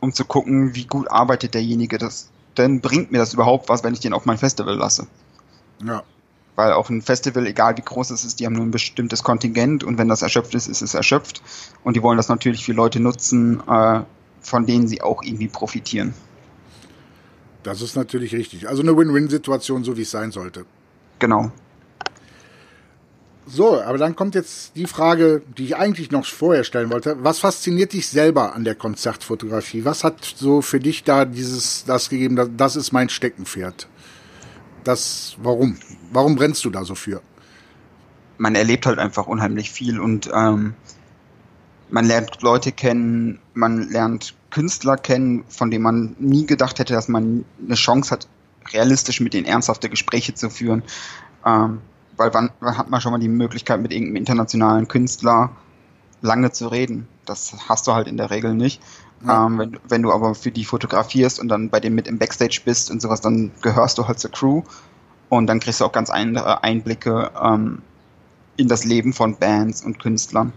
um 0.00 0.12
zu 0.12 0.24
gucken, 0.24 0.74
wie 0.74 0.86
gut 0.86 1.10
arbeitet 1.10 1.54
derjenige. 1.54 1.98
Das, 1.98 2.30
denn 2.56 2.80
bringt 2.80 3.12
mir 3.12 3.18
das 3.18 3.34
überhaupt 3.34 3.68
was, 3.68 3.84
wenn 3.84 3.94
ich 3.94 4.00
den 4.00 4.12
auf 4.12 4.26
mein 4.26 4.38
Festival 4.38 4.74
lasse? 4.74 5.06
Ja. 5.84 6.02
Weil 6.56 6.72
auf 6.72 6.90
ein 6.90 7.00
Festival, 7.00 7.46
egal 7.46 7.76
wie 7.76 7.82
groß 7.82 8.10
es 8.10 8.24
ist, 8.24 8.40
die 8.40 8.46
haben 8.46 8.54
nur 8.54 8.64
ein 8.64 8.70
bestimmtes 8.70 9.22
Kontingent 9.22 9.84
und 9.84 9.98
wenn 9.98 10.08
das 10.08 10.22
erschöpft 10.22 10.54
ist, 10.54 10.66
ist 10.66 10.82
es 10.82 10.94
erschöpft. 10.94 11.42
Und 11.84 11.96
die 11.96 12.02
wollen 12.02 12.16
das 12.16 12.28
natürlich 12.28 12.64
für 12.64 12.72
Leute 12.72 13.00
nutzen, 13.00 13.62
äh, 13.68 14.00
von 14.40 14.66
denen 14.66 14.88
sie 14.88 15.00
auch 15.00 15.22
irgendwie 15.22 15.48
profitieren. 15.48 16.14
Das 17.62 17.82
ist 17.82 17.94
natürlich 17.94 18.34
richtig. 18.34 18.68
Also 18.68 18.82
eine 18.82 18.96
Win-Win-Situation, 18.96 19.84
so 19.84 19.96
wie 19.96 20.02
es 20.02 20.10
sein 20.10 20.32
sollte. 20.32 20.64
Genau. 21.18 21.52
So, 23.46 23.80
aber 23.82 23.98
dann 23.98 24.14
kommt 24.14 24.34
jetzt 24.34 24.76
die 24.76 24.86
Frage, 24.86 25.42
die 25.56 25.64
ich 25.64 25.76
eigentlich 25.76 26.10
noch 26.10 26.24
vorher 26.24 26.62
stellen 26.62 26.90
wollte. 26.90 27.16
Was 27.24 27.40
fasziniert 27.40 27.92
dich 27.92 28.08
selber 28.08 28.54
an 28.54 28.64
der 28.64 28.74
Konzertfotografie? 28.74 29.84
Was 29.84 30.04
hat 30.04 30.24
so 30.36 30.62
für 30.62 30.78
dich 30.78 31.04
da 31.04 31.24
dieses, 31.24 31.84
das 31.84 32.10
gegeben, 32.10 32.56
das 32.56 32.76
ist 32.76 32.92
mein 32.92 33.08
Steckenpferd? 33.08 33.88
Das, 34.84 35.36
warum? 35.42 35.78
Warum 36.12 36.36
brennst 36.36 36.64
du 36.64 36.70
da 36.70 36.84
so 36.84 36.94
für? 36.94 37.22
Man 38.38 38.54
erlebt 38.54 38.86
halt 38.86 38.98
einfach 38.98 39.26
unheimlich 39.26 39.70
viel 39.70 40.00
und 40.00 40.30
ähm, 40.32 40.74
man 41.90 42.06
lernt 42.06 42.40
Leute 42.42 42.72
kennen, 42.72 43.38
man 43.52 43.90
lernt 43.90 44.34
Künstler 44.50 44.96
kennen, 44.96 45.44
von 45.48 45.70
denen 45.70 45.82
man 45.82 46.16
nie 46.18 46.46
gedacht 46.46 46.78
hätte, 46.78 46.94
dass 46.94 47.08
man 47.08 47.44
eine 47.64 47.74
Chance 47.74 48.10
hat, 48.10 48.28
realistisch 48.72 49.20
mit 49.20 49.34
denen 49.34 49.46
ernsthafte 49.46 49.88
Gespräche 49.88 50.34
zu 50.34 50.50
führen. 50.50 50.82
Ähm, 51.44 51.80
weil 52.20 52.34
wann, 52.34 52.50
wann 52.60 52.76
hat 52.76 52.90
man 52.90 53.00
schon 53.00 53.12
mal 53.12 53.18
die 53.18 53.28
Möglichkeit, 53.28 53.80
mit 53.80 53.92
irgendeinem 53.92 54.16
internationalen 54.16 54.88
Künstler 54.88 55.52
lange 56.20 56.52
zu 56.52 56.68
reden? 56.68 57.08
Das 57.24 57.56
hast 57.66 57.86
du 57.86 57.94
halt 57.94 58.08
in 58.08 58.18
der 58.18 58.30
Regel 58.30 58.52
nicht. 58.52 58.82
Ja. 59.26 59.46
Ähm, 59.46 59.58
wenn, 59.58 59.80
wenn 59.88 60.02
du 60.02 60.12
aber 60.12 60.34
für 60.34 60.50
die 60.50 60.66
fotografierst 60.66 61.40
und 61.40 61.48
dann 61.48 61.70
bei 61.70 61.80
dem 61.80 61.94
mit 61.94 62.06
im 62.06 62.18
Backstage 62.18 62.60
bist 62.62 62.90
und 62.90 63.00
sowas, 63.00 63.22
dann 63.22 63.52
gehörst 63.62 63.96
du 63.96 64.06
halt 64.06 64.18
zur 64.18 64.30
Crew 64.30 64.62
und 65.30 65.46
dann 65.46 65.60
kriegst 65.60 65.80
du 65.80 65.86
auch 65.86 65.92
ganz 65.92 66.10
andere 66.10 66.62
Einblicke 66.62 67.30
ähm, 67.42 67.80
in 68.58 68.68
das 68.68 68.84
Leben 68.84 69.14
von 69.14 69.36
Bands 69.36 69.82
und 69.82 69.98
Künstlern. 69.98 70.52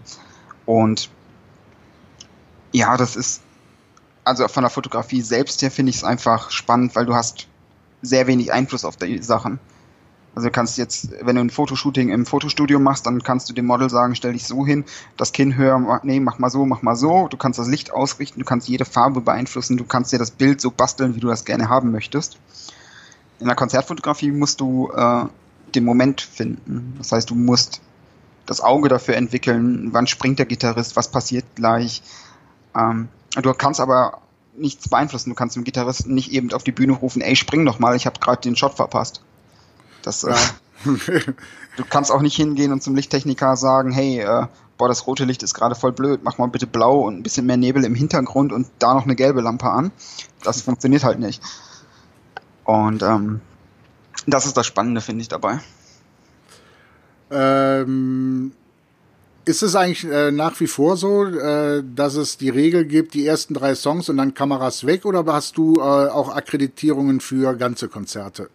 Und 0.66 1.08
ja, 2.72 2.98
das 2.98 3.16
ist, 3.16 3.40
also 4.22 4.48
von 4.48 4.64
der 4.64 4.70
Fotografie 4.70 5.22
selbst 5.22 5.62
her 5.62 5.70
finde 5.70 5.90
ich 5.90 5.96
es 5.96 6.04
einfach 6.04 6.50
spannend, 6.50 6.94
weil 6.94 7.06
du 7.06 7.14
hast 7.14 7.48
sehr 8.02 8.26
wenig 8.26 8.52
Einfluss 8.52 8.84
auf 8.84 8.98
die 8.98 9.22
Sachen. 9.22 9.60
Also 10.34 10.48
du 10.48 10.52
kannst 10.52 10.78
jetzt, 10.78 11.10
wenn 11.22 11.36
du 11.36 11.42
ein 11.42 11.50
Fotoshooting 11.50 12.08
im 12.08 12.26
Fotostudio 12.26 12.80
machst, 12.80 13.06
dann 13.06 13.22
kannst 13.22 13.48
du 13.48 13.54
dem 13.54 13.66
Model 13.66 13.88
sagen, 13.88 14.16
stell 14.16 14.32
dich 14.32 14.46
so 14.46 14.66
hin, 14.66 14.84
das 15.16 15.32
Kinn 15.32 15.56
höher, 15.56 16.00
nee, 16.02 16.18
mach 16.18 16.38
mal 16.38 16.50
so, 16.50 16.66
mach 16.66 16.82
mal 16.82 16.96
so. 16.96 17.28
Du 17.28 17.36
kannst 17.36 17.58
das 17.58 17.68
Licht 17.68 17.92
ausrichten, 17.92 18.40
du 18.40 18.44
kannst 18.44 18.68
jede 18.68 18.84
Farbe 18.84 19.20
beeinflussen, 19.20 19.76
du 19.76 19.84
kannst 19.84 20.12
dir 20.12 20.18
das 20.18 20.32
Bild 20.32 20.60
so 20.60 20.72
basteln, 20.72 21.14
wie 21.14 21.20
du 21.20 21.28
das 21.28 21.44
gerne 21.44 21.68
haben 21.68 21.92
möchtest. 21.92 22.38
In 23.38 23.46
der 23.46 23.54
Konzertfotografie 23.54 24.32
musst 24.32 24.60
du 24.60 24.90
äh, 24.90 25.26
den 25.74 25.84
Moment 25.84 26.20
finden. 26.20 26.94
Das 26.98 27.12
heißt, 27.12 27.30
du 27.30 27.36
musst 27.36 27.80
das 28.46 28.60
Auge 28.60 28.88
dafür 28.88 29.16
entwickeln, 29.16 29.90
wann 29.92 30.06
springt 30.06 30.38
der 30.38 30.46
Gitarrist, 30.46 30.96
was 30.96 31.08
passiert 31.08 31.44
gleich. 31.54 32.02
Ähm, 32.76 33.08
du 33.40 33.52
kannst 33.54 33.80
aber 33.80 34.18
nichts 34.56 34.88
beeinflussen. 34.88 35.30
Du 35.30 35.36
kannst 35.36 35.56
dem 35.56 35.64
Gitarristen 35.64 36.14
nicht 36.14 36.32
eben 36.32 36.52
auf 36.52 36.64
die 36.64 36.72
Bühne 36.72 36.92
rufen, 36.92 37.22
ey, 37.22 37.36
spring 37.36 37.64
doch 37.64 37.78
mal, 37.78 37.96
ich 37.96 38.06
habe 38.06 38.20
gerade 38.20 38.42
den 38.42 38.56
Shot 38.56 38.74
verpasst. 38.74 39.22
Das, 40.04 40.24
äh, 40.24 40.34
du 40.84 41.84
kannst 41.88 42.12
auch 42.12 42.20
nicht 42.20 42.36
hingehen 42.36 42.72
und 42.72 42.82
zum 42.82 42.94
Lichttechniker 42.94 43.56
sagen, 43.56 43.92
hey, 43.92 44.20
äh, 44.20 44.46
boah, 44.76 44.88
das 44.88 45.06
rote 45.06 45.24
Licht 45.24 45.42
ist 45.42 45.54
gerade 45.54 45.74
voll 45.74 45.92
blöd, 45.92 46.20
mach 46.22 46.38
mal 46.38 46.46
bitte 46.46 46.66
blau 46.66 47.00
und 47.00 47.16
ein 47.16 47.22
bisschen 47.22 47.46
mehr 47.46 47.56
Nebel 47.56 47.84
im 47.84 47.94
Hintergrund 47.94 48.52
und 48.52 48.68
da 48.78 48.94
noch 48.94 49.04
eine 49.04 49.16
gelbe 49.16 49.40
Lampe 49.40 49.70
an. 49.70 49.92
Das 50.42 50.62
funktioniert 50.62 51.04
halt 51.04 51.18
nicht. 51.18 51.42
Und 52.64 53.02
ähm, 53.02 53.40
das 54.26 54.46
ist 54.46 54.56
das 54.56 54.66
Spannende, 54.66 55.00
finde 55.00 55.22
ich, 55.22 55.28
dabei. 55.28 55.60
Ähm, 57.30 58.52
ist 59.44 59.62
es 59.62 59.76
eigentlich 59.76 60.04
äh, 60.04 60.30
nach 60.30 60.58
wie 60.60 60.66
vor 60.66 60.96
so, 60.96 61.24
äh, 61.24 61.82
dass 61.94 62.14
es 62.14 62.38
die 62.38 62.48
Regel 62.48 62.86
gibt, 62.86 63.14
die 63.14 63.26
ersten 63.26 63.54
drei 63.54 63.74
Songs 63.74 64.08
und 64.08 64.16
dann 64.16 64.34
Kameras 64.34 64.86
weg, 64.86 65.04
oder 65.04 65.24
hast 65.26 65.56
du 65.58 65.76
äh, 65.76 65.80
auch 65.80 66.34
Akkreditierungen 66.34 67.20
für 67.20 67.54
ganze 67.54 67.88
Konzerte? 67.88 68.48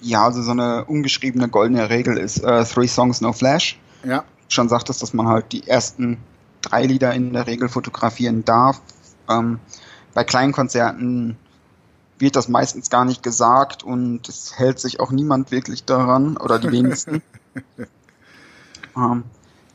Ja, 0.00 0.24
also 0.24 0.42
so 0.42 0.52
eine 0.52 0.84
ungeschriebene 0.86 1.48
goldene 1.48 1.90
Regel 1.90 2.16
ist 2.16 2.38
äh, 2.42 2.64
Three 2.64 2.88
Songs 2.88 3.20
No 3.20 3.32
Flash. 3.32 3.78
Ja. 4.04 4.24
Schon 4.48 4.68
sagt 4.68 4.90
es, 4.90 4.98
dass 4.98 5.12
man 5.12 5.28
halt 5.28 5.52
die 5.52 5.68
ersten 5.68 6.18
drei 6.62 6.84
Lieder 6.84 7.12
in 7.14 7.32
der 7.32 7.46
Regel 7.46 7.68
fotografieren 7.68 8.44
darf. 8.44 8.80
Ähm, 9.28 9.60
bei 10.14 10.24
kleinen 10.24 10.52
Konzerten 10.52 11.36
wird 12.18 12.36
das 12.36 12.48
meistens 12.48 12.90
gar 12.90 13.04
nicht 13.04 13.22
gesagt 13.22 13.82
und 13.82 14.28
es 14.28 14.58
hält 14.58 14.78
sich 14.78 15.00
auch 15.00 15.10
niemand 15.10 15.50
wirklich 15.50 15.84
daran 15.84 16.36
oder 16.36 16.58
die 16.58 16.70
wenigsten. 16.70 17.22
ähm, 18.96 19.24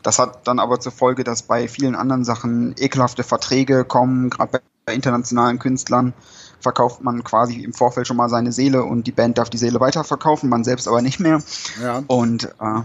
das 0.03 0.19
hat 0.19 0.47
dann 0.47 0.59
aber 0.59 0.79
zur 0.79 0.91
Folge, 0.91 1.23
dass 1.23 1.41
bei 1.41 1.67
vielen 1.67 1.95
anderen 1.95 2.23
Sachen 2.23 2.75
ekelhafte 2.77 3.23
Verträge 3.23 3.83
kommen, 3.85 4.29
gerade 4.29 4.61
bei 4.85 4.93
internationalen 4.93 5.57
Künstlern 5.57 6.13
verkauft 6.59 7.01
man 7.01 7.23
quasi 7.23 7.63
im 7.63 7.73
Vorfeld 7.73 8.07
schon 8.07 8.17
mal 8.17 8.29
seine 8.29 8.51
Seele 8.51 8.83
und 8.83 9.05
die 9.07 9.11
Band 9.11 9.37
darf 9.37 9.49
die 9.49 9.57
Seele 9.57 9.79
weiterverkaufen, 9.79 10.49
man 10.49 10.63
selbst 10.63 10.87
aber 10.87 11.01
nicht 11.01 11.19
mehr. 11.19 11.41
Ja. 11.81 12.03
Und 12.07 12.45
äh, 12.59 12.81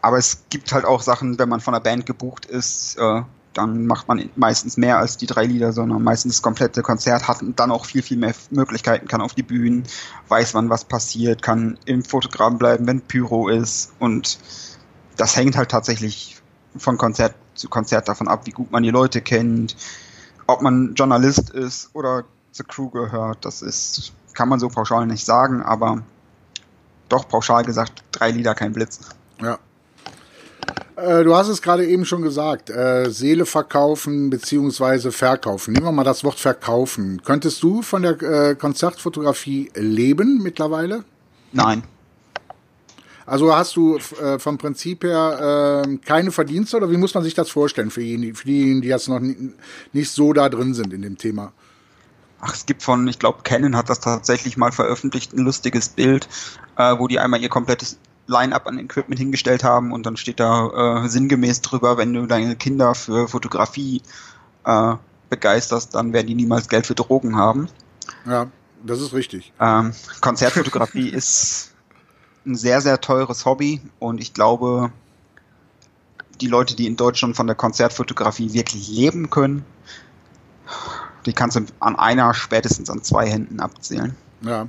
aber 0.00 0.18
es 0.18 0.44
gibt 0.50 0.72
halt 0.72 0.84
auch 0.84 1.02
Sachen, 1.02 1.38
wenn 1.38 1.48
man 1.48 1.60
von 1.60 1.74
der 1.74 1.80
Band 1.80 2.06
gebucht 2.06 2.46
ist, 2.46 2.96
äh, 2.98 3.22
dann 3.54 3.86
macht 3.86 4.06
man 4.06 4.30
meistens 4.36 4.76
mehr 4.76 4.98
als 4.98 5.16
die 5.16 5.26
drei 5.26 5.44
Lieder, 5.44 5.72
sondern 5.72 6.02
meistens 6.02 6.36
das 6.36 6.42
komplette 6.42 6.82
Konzert 6.82 7.26
hat 7.26 7.38
dann 7.56 7.70
auch 7.72 7.86
viel, 7.86 8.02
viel 8.02 8.16
mehr 8.16 8.34
Möglichkeiten, 8.50 9.08
kann 9.08 9.20
auf 9.20 9.34
die 9.34 9.42
Bühnen, 9.42 9.84
weiß 10.28 10.54
wann 10.54 10.70
was 10.70 10.84
passiert, 10.84 11.42
kann 11.42 11.76
im 11.84 12.04
Fotogramm 12.04 12.58
bleiben, 12.58 12.86
wenn 12.86 13.00
Pyro 13.00 13.48
ist 13.48 13.92
und 13.98 14.38
das 15.16 15.36
hängt 15.36 15.56
halt 15.56 15.70
tatsächlich 15.70 16.40
von 16.76 16.96
Konzert 16.96 17.34
zu 17.54 17.68
Konzert 17.68 18.08
davon 18.08 18.28
ab, 18.28 18.42
wie 18.44 18.52
gut 18.52 18.70
man 18.70 18.84
die 18.84 18.90
Leute 18.90 19.20
kennt, 19.20 19.76
ob 20.46 20.62
man 20.62 20.94
Journalist 20.94 21.50
ist 21.50 21.90
oder 21.94 22.24
zur 22.58 22.66
Crew 22.66 22.90
gehört. 22.90 23.44
Das 23.44 23.62
ist, 23.62 24.12
kann 24.34 24.48
man 24.48 24.58
so 24.58 24.68
pauschal 24.68 25.06
nicht 25.06 25.24
sagen, 25.24 25.62
aber 25.62 26.02
doch 27.08 27.28
pauschal 27.28 27.64
gesagt, 27.64 28.02
drei 28.12 28.30
Lieder, 28.30 28.54
kein 28.54 28.72
Blitz. 28.72 29.00
Ja. 29.40 29.58
Äh, 30.96 31.24
du 31.24 31.34
hast 31.34 31.48
es 31.48 31.62
gerade 31.62 31.86
eben 31.86 32.04
schon 32.04 32.22
gesagt, 32.22 32.68
äh, 32.70 33.10
Seele 33.10 33.46
verkaufen 33.46 34.28
beziehungsweise 34.28 35.12
verkaufen. 35.12 35.72
Nehmen 35.72 35.86
wir 35.86 35.92
mal 35.92 36.04
das 36.04 36.24
Wort 36.24 36.38
verkaufen. 36.38 37.22
Könntest 37.24 37.62
du 37.62 37.82
von 37.82 38.02
der 38.02 38.20
äh, 38.22 38.54
Konzertfotografie 38.56 39.70
leben 39.74 40.42
mittlerweile? 40.42 41.04
Nein. 41.52 41.84
Also 43.24 43.54
hast 43.54 43.76
du 43.76 43.98
vom 44.38 44.56
Prinzip 44.56 45.04
her 45.04 45.84
äh, 45.84 45.96
keine 45.98 46.32
Verdienste 46.32 46.78
oder 46.78 46.90
wie 46.90 46.96
muss 46.96 47.12
man 47.12 47.22
sich 47.22 47.34
das 47.34 47.50
vorstellen 47.50 47.90
für 47.90 48.00
diejenigen 48.00 48.80
die 48.80 48.88
jetzt 48.88 49.06
noch 49.06 49.20
nicht 49.20 50.10
so 50.10 50.32
da 50.32 50.48
drin 50.48 50.72
sind 50.72 50.94
in 50.94 51.02
dem 51.02 51.18
Thema? 51.18 51.52
Ach, 52.40 52.54
es 52.54 52.66
gibt 52.66 52.82
von, 52.82 53.06
ich 53.08 53.18
glaube, 53.18 53.40
Canon 53.42 53.76
hat 53.76 53.90
das 53.90 54.00
tatsächlich 54.00 54.56
mal 54.56 54.70
veröffentlicht, 54.72 55.32
ein 55.32 55.44
lustiges 55.44 55.88
Bild, 55.88 56.28
äh, 56.76 56.96
wo 56.98 57.08
die 57.08 57.18
einmal 57.18 57.40
ihr 57.40 57.48
komplettes 57.48 57.98
Line-up 58.28 58.66
an 58.66 58.78
Equipment 58.78 59.18
hingestellt 59.18 59.64
haben 59.64 59.92
und 59.92 60.06
dann 60.06 60.16
steht 60.16 60.38
da 60.38 61.02
äh, 61.04 61.08
sinngemäß 61.08 61.62
drüber, 61.62 61.96
wenn 61.96 62.12
du 62.12 62.26
deine 62.26 62.54
Kinder 62.56 62.94
für 62.94 63.26
Fotografie 63.26 64.02
äh, 64.64 64.94
begeisterst, 65.30 65.94
dann 65.94 66.12
werden 66.12 66.26
die 66.26 66.34
niemals 66.34 66.68
Geld 66.68 66.86
für 66.86 66.94
Drogen 66.94 67.36
haben. 67.36 67.68
Ja, 68.26 68.46
das 68.84 69.00
ist 69.00 69.12
richtig. 69.12 69.52
Ähm, 69.58 69.92
Konzertfotografie 70.20 71.08
ist 71.12 71.72
ein 72.46 72.54
sehr, 72.54 72.80
sehr 72.80 73.00
teures 73.00 73.44
Hobby 73.44 73.80
und 73.98 74.20
ich 74.20 74.34
glaube, 74.34 74.92
die 76.40 76.46
Leute, 76.46 76.76
die 76.76 76.86
in 76.86 76.96
Deutschland 76.96 77.36
von 77.36 77.46
der 77.46 77.56
Konzertfotografie 77.56 78.52
wirklich 78.52 78.88
leben 78.88 79.30
können, 79.30 79.64
die 81.28 81.34
kannst 81.34 81.56
du 81.56 81.60
an 81.78 81.96
einer, 81.96 82.34
spätestens 82.34 82.90
an 82.90 83.02
zwei 83.02 83.28
Händen 83.28 83.60
abzählen. 83.60 84.16
Ja. 84.42 84.68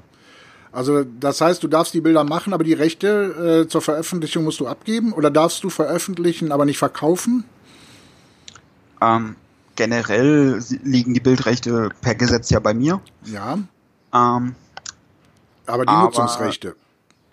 Also 0.72 1.04
das 1.04 1.42
heißt, 1.42 1.64
du 1.64 1.68
darfst 1.68 1.94
die 1.94 2.02
Bilder 2.02 2.24
machen, 2.24 2.54
aber 2.54 2.64
die 2.64 2.74
Rechte 2.74 3.64
äh, 3.66 3.68
zur 3.68 3.82
Veröffentlichung 3.82 4.44
musst 4.44 4.60
du 4.60 4.68
abgeben 4.68 5.14
oder 5.14 5.32
darfst 5.32 5.64
du 5.64 5.70
veröffentlichen, 5.70 6.52
aber 6.52 6.66
nicht 6.66 6.78
verkaufen? 6.78 7.44
Ähm, 9.02 9.36
generell 9.76 10.62
liegen 10.84 11.14
die 11.14 11.20
Bildrechte 11.20 11.90
per 12.02 12.14
Gesetz 12.14 12.50
ja 12.52 12.60
bei 12.60 12.74
mir. 12.74 13.02
Ja. 13.26 13.54
Ähm, 14.14 14.56
aber 15.66 15.86
die 15.86 15.90
aber, 15.90 16.04
Nutzungsrechte. 16.04 16.76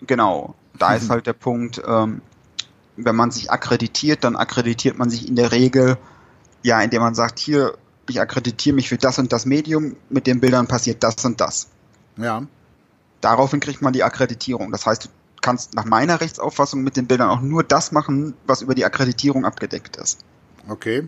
Genau. 0.01 0.55
Da 0.79 0.95
ist 0.95 1.09
halt 1.09 1.27
der 1.27 1.33
Punkt, 1.33 1.81
ähm, 1.85 2.21
wenn 2.95 3.15
man 3.15 3.31
sich 3.31 3.51
akkreditiert, 3.51 4.23
dann 4.23 4.35
akkreditiert 4.35 4.97
man 4.97 5.09
sich 5.09 5.27
in 5.27 5.35
der 5.35 5.51
Regel, 5.51 5.97
ja, 6.63 6.81
indem 6.81 7.01
man 7.01 7.15
sagt, 7.15 7.39
hier, 7.39 7.77
ich 8.09 8.21
akkreditiere 8.21 8.75
mich 8.75 8.89
für 8.89 8.97
das 8.97 9.19
und 9.19 9.31
das 9.31 9.45
Medium, 9.45 9.95
mit 10.09 10.27
den 10.27 10.39
Bildern 10.39 10.67
passiert 10.67 11.03
das 11.03 11.23
und 11.25 11.39
das. 11.41 11.67
Ja. 12.17 12.43
Daraufhin 13.21 13.59
kriegt 13.59 13.81
man 13.81 13.93
die 13.93 14.03
Akkreditierung. 14.03 14.71
Das 14.71 14.85
heißt, 14.85 15.05
du 15.05 15.09
kannst 15.41 15.73
nach 15.73 15.85
meiner 15.85 16.21
Rechtsauffassung 16.21 16.83
mit 16.83 16.97
den 16.97 17.07
Bildern 17.07 17.29
auch 17.29 17.41
nur 17.41 17.63
das 17.63 17.91
machen, 17.91 18.33
was 18.45 18.61
über 18.61 18.75
die 18.75 18.85
Akkreditierung 18.85 19.45
abgedeckt 19.45 19.97
ist. 19.97 20.19
Okay. 20.67 21.07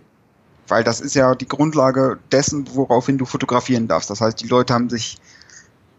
Weil 0.68 0.84
das 0.84 1.02
ist 1.02 1.16
ja 1.16 1.36
die 1.36 1.48
Grundlage 1.48 2.20
dessen, 2.32 2.68
woraufhin 2.74 3.18
du 3.18 3.26
fotografieren 3.26 3.88
darfst. 3.88 4.10
Das 4.10 4.22
heißt, 4.22 4.42
die 4.42 4.48
Leute 4.48 4.74
haben 4.74 4.90
sich 4.90 5.20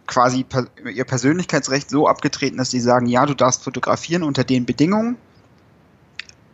quasi 0.07 0.45
ihr 0.93 1.05
Persönlichkeitsrecht 1.05 1.89
so 1.89 2.09
abgetreten, 2.09 2.57
dass 2.57 2.71
sie 2.71 2.81
sagen, 2.81 3.07
ja, 3.07 3.27
du 3.27 3.35
darfst 3.35 3.63
fotografieren 3.63 4.23
unter 4.23 4.43
den 4.43 4.67
Bedingungen, 4.67 5.17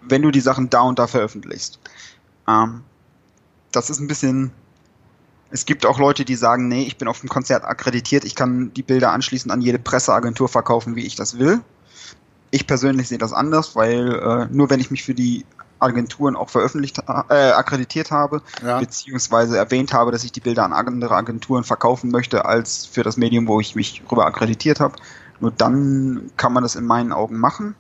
wenn 0.03 0.23
du 0.23 0.31
die 0.31 0.41
Sachen 0.41 0.71
da 0.71 0.83
und 0.83 0.99
da 0.99 1.07
veröffentlichst. 1.07 1.79
Ähm, 2.47 2.83
das 3.77 3.91
ist 3.91 4.01
ein 4.01 4.09
bisschen 4.09 4.53
es 5.51 5.65
gibt 5.65 5.87
auch 5.87 5.99
Leute, 5.99 6.25
die 6.25 6.35
sagen, 6.35 6.69
nee, 6.69 6.83
ich 6.83 6.97
bin 6.97 7.09
auf 7.09 7.21
dem 7.21 7.29
Konzert 7.29 7.65
akkreditiert, 7.65 8.25
ich 8.25 8.35
kann 8.35 8.73
die 8.75 8.83
Bilder 8.83 9.13
anschließend 9.13 9.53
an 9.53 9.61
jede 9.61 9.79
Presseagentur 9.79 10.49
verkaufen, 10.49 10.97
wie 10.97 11.07
ich 11.07 11.15
das 11.15 11.39
will. 11.39 11.61
Ich 12.51 12.67
persönlich 12.67 13.09
sehe 13.09 13.19
das 13.19 13.33
anders, 13.33 13.77
weil 13.77 14.15
äh, 14.15 14.55
nur 14.55 14.71
wenn 14.71 14.81
ich 14.81 14.91
mich 14.91 15.05
für 15.05 15.15
die 15.15 15.45
Agenturen 15.79 16.37
auch 16.37 16.49
veröffentlicht, 16.49 16.99
äh, 16.99 17.51
akkreditiert 17.51 18.11
habe, 18.11 18.43
ja. 18.63 18.81
beziehungsweise 18.81 19.59
erwähnt 19.59 19.93
habe, 19.93 20.11
dass 20.11 20.25
ich 20.25 20.33
die 20.33 20.41
Bilder 20.41 20.65
an 20.65 20.73
andere 20.73 21.15
Agenturen 21.15 21.65
verkaufen 21.65 22.11
möchte, 22.11 22.45
als 22.45 22.87
für 22.87 23.03
das 23.03 23.17
Medium, 23.17 23.47
wo 23.47 23.61
ich 23.61 23.77
mich 23.77 24.03
rüber 24.11 24.27
akkreditiert 24.27 24.81
habe. 24.81 24.97
Nur 25.41 25.51
dann 25.51 26.31
kann 26.37 26.53
man 26.53 26.63
das 26.63 26.77
in 26.77 26.87
meinen 26.87 27.13
Augen 27.13 27.39
machen. 27.39 27.75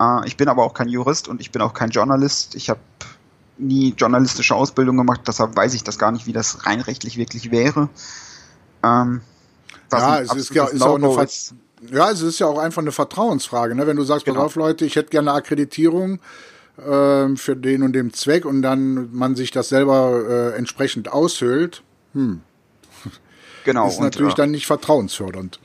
Äh, 0.00 0.26
ich 0.26 0.36
bin 0.36 0.48
aber 0.48 0.62
auch 0.64 0.74
kein 0.74 0.88
Jurist 0.88 1.26
und 1.26 1.40
ich 1.40 1.50
bin 1.50 1.62
auch 1.62 1.74
kein 1.74 1.90
Journalist. 1.90 2.54
Ich 2.54 2.70
habe 2.70 2.80
nie 3.58 3.94
journalistische 3.96 4.54
Ausbildung 4.54 4.96
gemacht, 4.96 5.22
deshalb 5.26 5.56
weiß 5.56 5.74
ich 5.74 5.84
das 5.84 5.98
gar 5.98 6.12
nicht, 6.12 6.26
wie 6.26 6.32
das 6.32 6.66
rein 6.66 6.80
rechtlich 6.80 7.16
wirklich 7.16 7.50
wäre. 7.50 7.88
Ähm, 8.84 9.20
ja, 9.92 10.20
es 10.20 10.34
ist 10.34 10.54
ja, 10.54 10.66
ist 10.66 10.82
auch 10.82 10.96
eine 10.96 11.22
ist, 11.22 11.54
ja, 11.90 12.10
es 12.10 12.22
ist 12.22 12.38
ja 12.38 12.46
auch 12.46 12.58
einfach 12.58 12.82
eine 12.82 12.92
Vertrauensfrage, 12.92 13.74
ne? 13.74 13.86
Wenn 13.86 13.96
du 13.96 14.04
sagst, 14.04 14.24
genau. 14.24 14.38
pass 14.38 14.46
auf, 14.46 14.54
Leute, 14.56 14.84
ich 14.84 14.96
hätte 14.96 15.10
gerne 15.10 15.30
eine 15.30 15.38
Akkreditierung 15.38 16.20
äh, 16.76 17.36
für 17.36 17.56
den 17.56 17.82
und 17.82 17.92
den 17.92 18.12
Zweck 18.12 18.44
und 18.44 18.62
dann 18.62 19.12
man 19.12 19.36
sich 19.36 19.50
das 19.50 19.68
selber 19.68 20.22
äh, 20.28 20.56
entsprechend 20.56 21.10
aushöhlt, 21.10 21.82
hm. 22.14 22.40
Genau. 23.64 23.88
Ist 23.88 24.00
natürlich 24.00 24.32
und, 24.32 24.38
äh, 24.38 24.42
dann 24.42 24.50
nicht 24.50 24.66
vertrauensfördernd. 24.66 25.60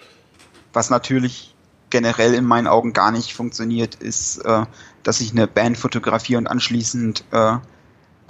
Was 0.73 0.89
natürlich 0.89 1.55
generell 1.89 2.33
in 2.33 2.45
meinen 2.45 2.67
Augen 2.67 2.91
gar 2.91 3.11
nicht 3.11 3.33
funktioniert, 3.33 3.95
ist, 3.95 4.39
äh, 4.39 4.65
dass 5.03 5.21
ich 5.21 5.31
eine 5.31 5.47
Band 5.47 5.77
fotografiere 5.77 6.37
und 6.39 6.47
anschließend 6.47 7.23
äh, 7.31 7.57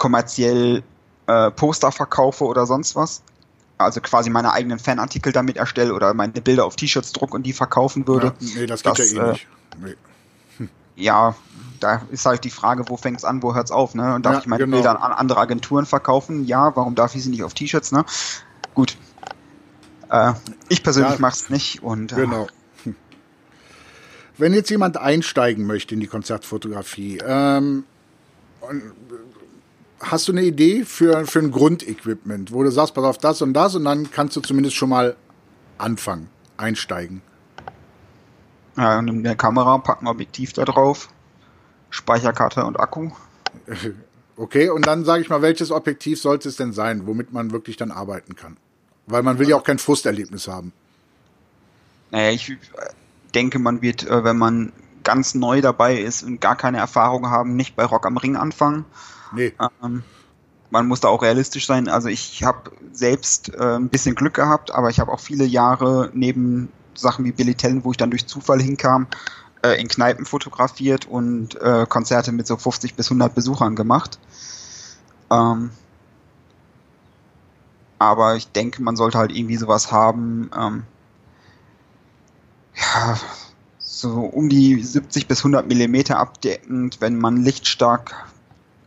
kommerziell 0.04 0.82
äh, 1.26 1.50
Poster 1.50 1.90
verkaufe 1.90 2.44
oder 2.44 2.66
sonst 2.66 2.94
was. 2.94 3.22
Also 3.78 4.02
quasi 4.02 4.28
meine 4.28 4.52
eigenen 4.52 4.78
Fanartikel 4.78 5.32
damit 5.32 5.56
erstelle 5.56 5.94
oder 5.94 6.12
meine 6.12 6.42
Bilder 6.42 6.66
auf 6.66 6.76
T-Shirts 6.76 7.12
druck 7.12 7.32
und 7.32 7.44
die 7.44 7.54
verkaufen 7.54 8.06
würde. 8.06 8.34
Ja, 8.38 8.60
nee, 8.60 8.66
das 8.66 8.82
geht 8.82 8.98
das, 8.98 9.12
ja 9.12 9.22
eh 9.22 9.26
äh, 9.28 9.32
nicht. 9.32 9.48
Nee. 9.80 9.94
Hm. 10.58 10.68
Ja, 10.96 11.34
da 11.80 12.02
ist 12.10 12.26
halt 12.26 12.44
die 12.44 12.50
Frage, 12.50 12.84
wo 12.88 12.98
fängt's 12.98 13.24
an, 13.24 13.42
wo 13.42 13.54
hört's 13.54 13.70
auf, 13.70 13.94
ne? 13.94 14.14
Und 14.14 14.26
darf 14.26 14.34
ja, 14.34 14.40
ich 14.40 14.46
meine 14.46 14.64
genau. 14.64 14.76
Bilder 14.76 15.02
an 15.02 15.12
andere 15.12 15.40
Agenturen 15.40 15.86
verkaufen? 15.86 16.44
Ja, 16.44 16.76
warum 16.76 16.94
darf 16.94 17.14
ich 17.14 17.24
sie 17.24 17.30
nicht 17.30 17.42
auf 17.42 17.54
T-Shirts, 17.54 17.90
ne? 17.90 18.04
Gut. 18.74 18.98
Äh, 20.10 20.34
ich 20.68 20.82
persönlich 20.82 21.14
ja, 21.14 21.20
mach's 21.20 21.48
nicht 21.48 21.82
und 21.82 22.12
äh, 22.12 22.16
genau. 22.16 22.46
Wenn 24.36 24.52
jetzt 24.52 24.68
jemand 24.68 24.98
einsteigen 24.98 25.64
möchte 25.66 25.94
in 25.94 26.00
die 26.00 26.08
Konzertfotografie, 26.08 27.20
ähm, 27.24 27.84
hast 30.00 30.28
du 30.28 30.32
eine 30.32 30.42
Idee 30.42 30.84
für, 30.84 31.26
für 31.26 31.38
ein 31.38 31.50
Grundequipment, 31.50 32.52
wo 32.52 32.62
du 32.62 32.70
sagst, 32.70 32.94
pass 32.94 33.04
auf 33.04 33.18
das 33.18 33.42
und 33.42 33.54
das 33.54 33.74
und 33.74 33.84
dann 33.84 34.10
kannst 34.10 34.36
du 34.36 34.40
zumindest 34.40 34.76
schon 34.76 34.88
mal 34.88 35.16
anfangen, 35.78 36.28
einsteigen? 36.56 37.22
Ja, 38.76 39.00
nimm 39.00 39.18
eine 39.18 39.36
Kamera, 39.36 39.78
pack 39.78 40.02
ein 40.02 40.08
Objektiv 40.08 40.52
da 40.52 40.64
drauf, 40.64 41.08
Speicherkarte 41.90 42.64
und 42.64 42.78
Akku. 42.78 43.10
Okay, 44.36 44.68
und 44.68 44.84
dann 44.88 45.04
sage 45.04 45.22
ich 45.22 45.28
mal, 45.28 45.42
welches 45.42 45.70
Objektiv 45.70 46.20
sollte 46.20 46.48
es 46.48 46.56
denn 46.56 46.72
sein, 46.72 47.06
womit 47.06 47.32
man 47.32 47.52
wirklich 47.52 47.76
dann 47.76 47.92
arbeiten 47.92 48.34
kann? 48.34 48.56
Weil 49.06 49.22
man 49.22 49.38
will 49.38 49.48
ja 49.48 49.54
auch 49.54 49.62
kein 49.62 49.78
Frusterlebnis 49.78 50.48
haben. 50.48 50.72
Naja, 52.10 52.30
ich 52.32 52.56
denke, 53.32 53.60
man 53.60 53.80
wird, 53.80 54.08
äh, 54.08 54.24
wenn 54.24 54.36
man 54.36 54.72
ganz 55.04 55.34
neu 55.34 55.60
dabei 55.60 55.98
ist 55.98 56.24
und 56.24 56.40
gar 56.40 56.56
keine 56.56 56.78
Erfahrung 56.78 57.30
haben, 57.30 57.54
nicht 57.54 57.76
bei 57.76 57.84
Rock 57.84 58.06
am 58.06 58.16
Ring 58.16 58.36
anfangen, 58.36 58.84
Nee. 59.34 59.52
Ähm, 59.82 60.02
man 60.70 60.88
muss 60.88 61.00
da 61.00 61.08
auch 61.08 61.22
realistisch 61.22 61.66
sein. 61.66 61.88
Also 61.88 62.08
ich 62.08 62.42
habe 62.42 62.72
selbst 62.92 63.54
äh, 63.54 63.76
ein 63.76 63.88
bisschen 63.88 64.14
Glück 64.14 64.34
gehabt, 64.34 64.72
aber 64.72 64.90
ich 64.90 64.98
habe 64.98 65.12
auch 65.12 65.20
viele 65.20 65.44
Jahre 65.44 66.10
neben 66.14 66.68
Sachen 66.94 67.24
wie 67.24 67.32
Billy 67.32 67.54
Tellen, 67.54 67.84
wo 67.84 67.92
ich 67.92 67.96
dann 67.96 68.10
durch 68.10 68.26
Zufall 68.26 68.60
hinkam, 68.60 69.06
äh, 69.62 69.80
in 69.80 69.88
Kneipen 69.88 70.24
fotografiert 70.24 71.06
und 71.06 71.60
äh, 71.60 71.86
Konzerte 71.88 72.32
mit 72.32 72.46
so 72.46 72.56
50 72.56 72.94
bis 72.94 73.06
100 73.06 73.34
Besuchern 73.34 73.76
gemacht. 73.76 74.18
Ähm, 75.30 75.70
aber 77.98 78.36
ich 78.36 78.48
denke, 78.48 78.82
man 78.82 78.96
sollte 78.96 79.18
halt 79.18 79.34
irgendwie 79.34 79.56
sowas 79.56 79.90
haben, 79.92 80.50
ähm, 80.58 80.82
ja, 82.76 83.16
so 83.78 84.20
um 84.20 84.48
die 84.48 84.82
70 84.82 85.28
bis 85.28 85.38
100 85.38 85.66
Millimeter 85.68 86.18
abdeckend, 86.18 87.00
wenn 87.00 87.16
man 87.16 87.36
lichtstark 87.36 88.26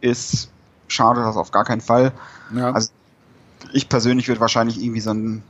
ist, 0.02 0.50
schade 0.88 1.22
das 1.22 1.36
auf 1.36 1.52
gar 1.52 1.66
keinen 1.66 1.82
Fall. 1.82 2.12
Ja. 2.54 2.72
Also 2.72 2.90
ich 3.74 3.90
persönlich 3.90 4.28
würde 4.28 4.42
wahrscheinlich 4.42 4.82
irgendwie 4.82 5.02
so 5.02 5.12
ein 5.12 5.44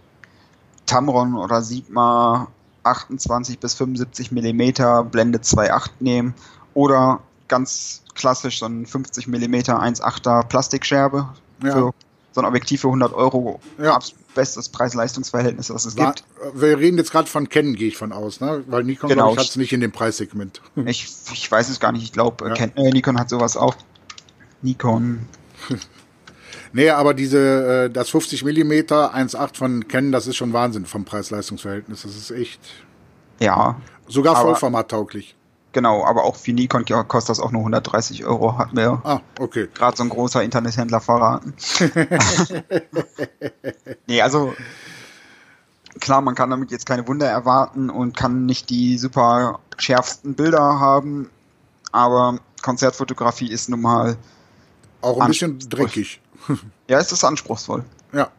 Tamron 0.85 1.35
oder 1.35 1.61
Sigma 1.61 2.47
28 2.83 3.59
bis 3.59 3.73
75 3.75 4.31
Millimeter 4.31 5.03
Blende 5.03 5.39
2.8 5.39 5.89
nehmen 5.99 6.33
oder 6.73 7.19
ganz 7.47 8.03
klassisch 8.15 8.59
so 8.59 8.65
ein 8.65 8.85
50 8.85 9.27
Millimeter 9.27 9.81
1.8er 9.81 10.45
Plastikscherbe 10.47 11.29
ja. 11.63 11.71
für 11.71 11.93
so 12.37 12.41
ein 12.41 12.45
Objektiv 12.45 12.81
für 12.81 12.87
100 12.87 13.13
Euro. 13.13 13.59
Ja. 13.81 13.99
Bestes 14.35 14.69
Preis-Leistungs-Verhältnis, 14.69 15.71
was 15.71 15.85
es 15.85 15.97
War, 15.97 16.13
gibt. 16.13 16.23
Wir 16.53 16.77
reden 16.77 16.97
jetzt 16.97 17.11
gerade 17.11 17.27
von 17.27 17.49
Canon, 17.49 17.73
gehe 17.73 17.87
ich 17.87 17.97
von 17.97 18.11
aus, 18.11 18.39
ne? 18.39 18.63
Weil 18.67 18.83
Nikon 18.83 19.09
genau. 19.09 19.35
hat 19.35 19.43
es 19.43 19.55
nicht 19.55 19.73
in 19.73 19.81
dem 19.81 19.91
Preissegment. 19.91 20.61
Ich, 20.85 21.11
ich 21.33 21.51
weiß 21.51 21.69
es 21.69 21.79
gar 21.79 21.91
nicht. 21.91 22.03
Ich 22.03 22.13
glaube, 22.13 22.47
ja. 22.47 22.53
äh, 22.53 22.91
Nikon 22.91 23.19
hat 23.19 23.29
sowas 23.29 23.57
auch. 23.57 23.75
Nikon. 24.61 25.27
Nee, 26.73 26.89
aber 26.89 27.13
diese, 27.13 27.85
äh, 27.85 27.89
das 27.89 28.09
50 28.09 28.43
mm 28.43 28.71
1.8 28.71 29.57
von 29.57 29.87
Canon, 29.87 30.11
das 30.11 30.27
ist 30.27 30.35
schon 30.35 30.53
Wahnsinn 30.53 30.85
vom 30.85 31.05
Preis-Leistungs-Verhältnis. 31.05 32.03
Das 32.03 32.15
ist 32.15 32.31
echt. 32.31 32.59
Ja. 33.39 33.77
Sogar 34.07 34.35
Vollformat 34.35 34.91
tauglich. 34.91 35.35
Genau, 35.73 36.05
aber 36.05 36.23
auch 36.23 36.35
für 36.35 36.53
Nikon 36.53 36.85
kostet 36.85 37.29
das 37.29 37.39
auch 37.39 37.51
nur 37.51 37.61
130 37.61 38.25
Euro, 38.25 38.57
hat 38.57 38.73
mir 38.73 39.01
ah, 39.03 39.19
okay. 39.39 39.67
gerade 39.73 39.95
so 39.95 40.03
ein 40.03 40.09
großer 40.09 40.41
Internethändler 40.41 41.01
verraten. 41.01 41.53
nee, 44.07 44.21
also 44.21 44.53
klar, 45.99 46.21
man 46.21 46.35
kann 46.35 46.49
damit 46.49 46.71
jetzt 46.71 46.85
keine 46.85 47.07
Wunder 47.07 47.27
erwarten 47.27 47.89
und 47.89 48.15
kann 48.15 48.45
nicht 48.45 48.69
die 48.69 48.97
super 48.97 49.59
schärfsten 49.77 50.35
Bilder 50.35 50.79
haben, 50.79 51.29
aber 51.91 52.39
Konzertfotografie 52.63 53.51
ist 53.51 53.69
nun 53.69 53.81
mal 53.81 54.17
auch 55.01 55.19
ein 55.19 55.27
bisschen 55.27 55.59
dreckig. 55.59 56.21
Ja, 56.87 56.99
es 56.99 57.11
ist 57.11 57.23
anspruchsvoll. 57.23 57.83
Ja. 58.13 58.31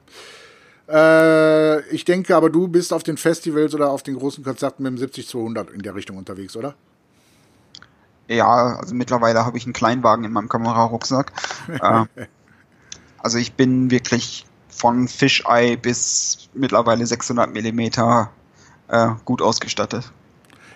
Äh, 0.89 1.87
ich 1.91 2.05
denke 2.05 2.35
aber, 2.35 2.49
du 2.49 2.69
bist 2.69 2.93
auf 2.93 3.03
den 3.03 3.17
Festivals 3.17 3.75
oder 3.75 3.91
auf 3.91 4.03
den 4.03 4.19
großen 4.19 4.43
Konzerten 4.43 4.83
mit 4.83 4.99
dem 4.99 5.09
70-200 5.09 5.71
in 5.71 5.83
der 5.83 5.95
Richtung 5.95 6.17
unterwegs, 6.17 6.57
oder? 6.57 6.75
Ja, 8.29 8.77
also 8.79 8.95
mittlerweile 8.95 9.45
habe 9.45 9.59
ich 9.59 9.65
einen 9.65 9.73
Kleinwagen 9.73 10.25
in 10.25 10.33
meinem 10.33 10.49
Kamerarucksack. 10.49 11.33
äh, 11.69 12.05
also 13.19 13.39
ich 13.39 13.55
bin 13.55 13.91
wirklich 13.91 14.47
von 14.69 15.09
Fisheye 15.09 15.77
bis 15.77 16.49
mittlerweile 16.55 17.05
600 17.05 17.53
Millimeter 17.53 18.31
äh, 18.89 19.11
gut 19.25 19.43
ausgestattet. 19.43 20.13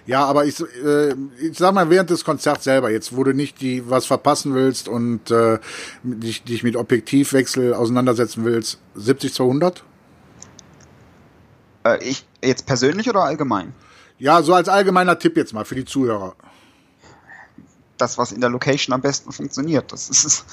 Ja, 0.04 0.24
aber 0.24 0.44
ich, 0.46 0.60
äh, 0.60 1.14
ich 1.40 1.56
sag 1.56 1.74
mal, 1.74 1.88
während 1.88 2.10
des 2.10 2.24
Konzerts 2.24 2.64
selber, 2.64 2.90
jetzt 2.90 3.16
wo 3.16 3.22
du 3.22 3.32
nicht 3.32 3.60
die 3.60 3.88
was 3.88 4.04
verpassen 4.04 4.54
willst 4.54 4.88
und 4.88 5.30
äh, 5.30 5.58
dich, 6.02 6.42
dich 6.42 6.64
mit 6.64 6.74
Objektivwechsel 6.74 7.74
auseinandersetzen 7.74 8.44
willst, 8.44 8.80
70 8.96 9.32
200? 9.32 9.84
Äh, 11.84 12.02
ich 12.02 12.26
jetzt 12.42 12.66
persönlich 12.66 13.08
oder 13.08 13.22
allgemein? 13.22 13.74
Ja, 14.18 14.42
so 14.42 14.54
als 14.54 14.68
allgemeiner 14.68 15.18
Tipp 15.18 15.36
jetzt 15.36 15.52
mal 15.52 15.64
für 15.64 15.76
die 15.76 15.84
Zuhörer. 15.84 16.34
Das, 17.96 18.18
was 18.18 18.32
in 18.32 18.40
der 18.40 18.50
Location 18.50 18.92
am 18.92 19.02
besten 19.02 19.30
funktioniert. 19.30 19.92
Das 19.92 20.10
ist, 20.10 20.44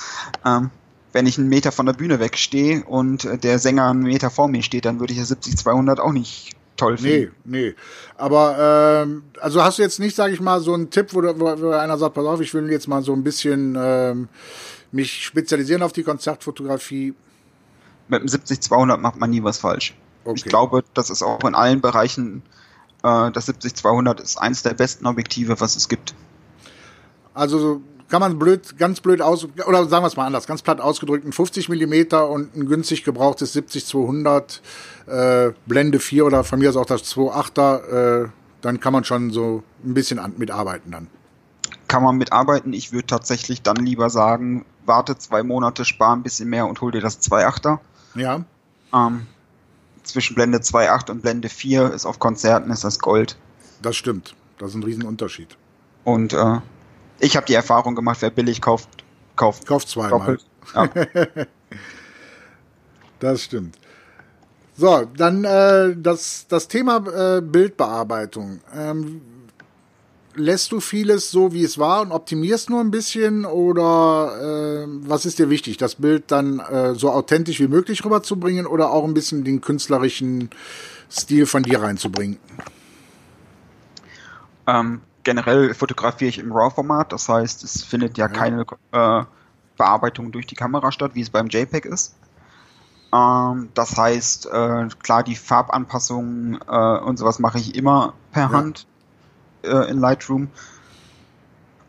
ähm, 0.45 0.69
wenn 1.12 1.25
ich 1.25 1.39
einen 1.39 1.49
Meter 1.49 1.71
von 1.71 1.88
der 1.88 1.93
Bühne 1.93 2.19
wegstehe 2.19 2.83
und 2.83 3.27
der 3.43 3.57
Sänger 3.57 3.89
einen 3.89 4.03
Meter 4.03 4.29
vor 4.29 4.47
mir 4.47 4.62
steht, 4.62 4.85
dann 4.85 4.99
würde 4.99 5.13
ich 5.13 5.19
ja 5.19 5.25
70 5.25 5.57
200 5.57 5.99
auch 5.99 6.12
nicht 6.12 6.55
toll 6.80 6.98
finden. 6.98 7.36
Nee, 7.44 7.60
nee. 7.68 7.76
Aber 8.18 9.04
ähm, 9.04 9.24
also 9.39 9.63
hast 9.63 9.78
du 9.78 9.84
jetzt 9.84 10.00
nicht, 10.00 10.15
sage 10.15 10.34
ich 10.34 10.39
mal, 10.39 10.60
so 10.62 10.74
einen 10.74 10.89
Tipp, 10.89 11.13
wo, 11.13 11.22
wo, 11.22 11.62
wo 11.62 11.70
einer 11.72 11.98
sagt, 11.98 12.15
pass 12.15 12.26
auf, 12.26 12.42
ich 12.42 12.54
will 12.54 12.70
jetzt 12.72 12.88
mal 12.88 13.04
so 13.04 13.13
ein 13.13 13.24
bisschen 13.24 13.78
ähm, 13.80 14.30
mich 14.92 15.26
spezialisieren 15.26 15.82
auf 15.82 15.92
die 15.92 16.04
Konzertfotografie. 16.04 17.13
Mit 18.08 18.22
dem 18.22 18.28
70-200 18.28 18.98
macht 18.98 19.18
man 19.18 19.30
nie 19.30 19.44
was 19.44 19.60
falsch. 19.60 19.96
Okay. 20.24 20.36
Ich 20.36 20.46
glaube, 20.46 20.84
das 20.94 21.10
ist 21.10 21.24
auch 21.24 21.44
in 21.44 21.56
allen 21.56 21.82
Bereichen, 21.82 22.44
äh, 23.04 23.32
das 23.32 23.48
70-200 23.48 24.22
ist 24.22 24.38
eins 24.38 24.63
der 24.63 24.74
besten 24.74 25.06
Objektive, 25.06 25.60
was 25.60 25.76
es 25.76 25.88
gibt. 25.88 26.13
Also 27.34 27.82
kann 28.10 28.22
man 28.22 28.39
blöd, 28.39 28.78
ganz 28.78 29.02
blöd 29.02 29.22
aus, 29.22 29.48
oder 29.67 29.86
sagen 29.88 30.04
wir 30.04 30.08
es 30.08 30.17
mal 30.17 30.26
anders, 30.26 30.48
ganz 30.48 30.62
platt 30.62 30.82
ausgedrückt, 30.82 31.26
ein 31.26 31.32
50 31.32 31.69
Millimeter 31.69 32.30
und 32.30 32.56
ein 32.56 32.67
günstig 32.67 33.04
gebrauchtes 33.04 33.56
70-200, 33.56 34.60
äh, 35.08 35.54
Blende 35.65 36.00
4 36.00 36.26
oder 36.26 36.43
von 36.43 36.60
mir 36.60 36.69
aus 36.69 36.78
auch 36.78 36.86
das 36.86 37.04
2.8er, 37.04 38.26
äh, 38.26 38.30
dann 38.62 38.80
kann 38.80 38.93
man 38.93 39.04
schon 39.04 39.32
so 39.32 39.63
ein 39.86 39.93
bisschen 39.93 40.19
an, 40.19 40.34
mitarbeiten 40.38 40.91
dann. 40.91 41.08
Kann 41.88 42.04
man 42.04 42.17
mitarbeiten. 42.17 42.74
Ich 42.74 42.91
würde 42.91 43.08
tatsächlich 43.08 43.62
dann 43.62 43.78
lieber 43.78 44.10
sagen, 44.10 44.65
warte 44.86 45.17
zwei 45.17 45.43
Monate, 45.43 45.86
spar 45.86 46.15
ein 46.15 46.24
bisschen 46.24 46.50
mehr 46.50 46.67
und 46.67 46.82
hol 46.82 46.91
dir 46.91 47.02
das 47.02 47.22
2.8er. 47.22 47.80
Ja. 48.15 48.43
Ähm, 48.93 49.28
zwischen 50.04 50.36
Blende 50.36 50.60
2.8 50.60 51.12
und 51.12 51.22
Blende 51.22 51.50
4 51.50 51.93
ist 51.93 52.06
auf 52.06 52.19
Konzerten 52.19 52.72
ist 52.72 52.84
das 52.84 53.00
Gold. 53.00 53.38
Das 53.82 53.95
stimmt. 53.95 54.36
Das 54.58 54.69
ist 54.69 54.76
ein 54.76 54.84
Riesenunterschied. 54.84 55.56
Und 56.04 56.34
äh, 56.34 56.60
ich 57.19 57.36
habe 57.36 57.45
die 57.45 57.53
Erfahrung 57.53 57.95
gemacht, 57.95 58.21
wer 58.21 58.29
billig 58.29 58.62
kauft, 58.62 58.89
kauft. 59.36 59.65
Kauft 59.65 59.89
zweimal. 59.89 60.38
Ja. 60.75 60.89
Das 63.19 63.43
stimmt. 63.43 63.77
So, 64.77 65.03
dann 65.17 65.43
äh, 65.43 65.93
das, 65.97 66.45
das 66.47 66.69
Thema 66.69 67.05
äh, 67.38 67.41
Bildbearbeitung. 67.41 68.62
Ähm, 68.73 69.21
lässt 70.36 70.71
du 70.71 70.79
vieles 70.79 71.32
so, 71.32 71.53
wie 71.53 71.63
es 71.63 71.77
war 71.77 72.01
und 72.01 72.13
optimierst 72.13 72.69
nur 72.69 72.79
ein 72.79 72.91
bisschen 72.91 73.45
oder 73.45 74.86
äh, 74.86 74.88
was 75.01 75.25
ist 75.25 75.38
dir 75.38 75.49
wichtig, 75.49 75.77
das 75.77 75.95
Bild 75.95 76.32
dann 76.32 76.60
äh, 76.60 76.95
so 76.95 77.12
authentisch 77.12 77.60
wie 77.60 77.67
möglich 77.67 78.05
rüberzubringen 78.05 78.65
oder 78.65 78.91
auch 78.91 79.03
ein 79.03 79.13
bisschen 79.13 79.43
den 79.43 79.60
künstlerischen 79.60 80.49
Stil 81.12 81.45
von 81.45 81.63
dir 81.63 81.82
reinzubringen? 81.82 82.38
Ähm, 84.65 85.01
generell 85.30 85.76
fotografiere 85.76 86.30
ich 86.30 86.39
im 86.39 86.52
RAW-Format, 86.52 87.13
das 87.13 87.30
heißt, 87.30 87.63
es 87.63 87.84
findet 87.84 88.18
ja, 88.18 88.26
Ja. 88.26 88.34
keine 88.34 88.65
äh, 88.92 89.24
Bearbeitung 89.78 90.32
durch 90.32 90.48
die 90.48 90.56
Kamera 90.56 90.92
statt, 90.92 91.12
wie 91.13 91.22
es 91.22 91.30
beim 91.30 91.50
JPEG 91.50 91.86
ist. 91.86 92.15
Ähm, 93.13 93.70
das 93.76 93.96
heißt, 93.96 94.48
äh, 94.48 94.88
klar, 95.04 95.22
die 95.22 95.36
Farbanpassungen 95.36 96.58
äh, 96.68 96.98
und 96.98 97.18
sowas 97.20 97.38
mache 97.38 97.60
ich 97.60 97.76
immer 97.76 98.13
per 98.32 98.50
Ja. 98.50 98.52
Hand 98.52 98.88
äh, 99.62 99.92
in 99.92 100.00
Lightroom. 100.00 100.48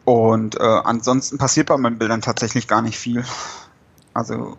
Und 0.04 0.60
äh, 0.60 0.62
ansonsten 0.62 1.38
passiert 1.38 1.68
bei 1.68 1.78
meinen 1.78 1.96
Bildern 1.96 2.20
tatsächlich 2.20 2.68
gar 2.68 2.82
nicht 2.82 2.98
viel. 2.98 3.24
Also, 4.12 4.58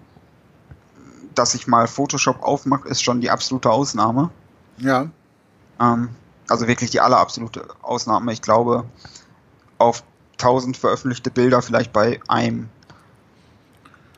dass 1.35 1.53
ich 1.53 1.67
mal 1.67 1.85
Photoshop 1.87 2.41
aufmache, 2.41 2.87
ist 2.89 3.03
schon 3.03 3.21
die 3.21 3.29
absolute 3.29 3.69
Ausnahme. 3.69 4.31
Ja, 4.77 5.05
Ähm, 5.79 6.09
also 6.51 6.67
wirklich 6.67 6.91
die 6.91 6.99
allerabsolute 6.99 7.67
Ausnahme. 7.81 8.33
Ich 8.33 8.41
glaube, 8.41 8.85
auf 9.77 10.03
1000 10.33 10.77
veröffentlichte 10.77 11.31
Bilder 11.31 11.61
vielleicht 11.61 11.91
bei 11.93 12.19
einem. 12.27 12.69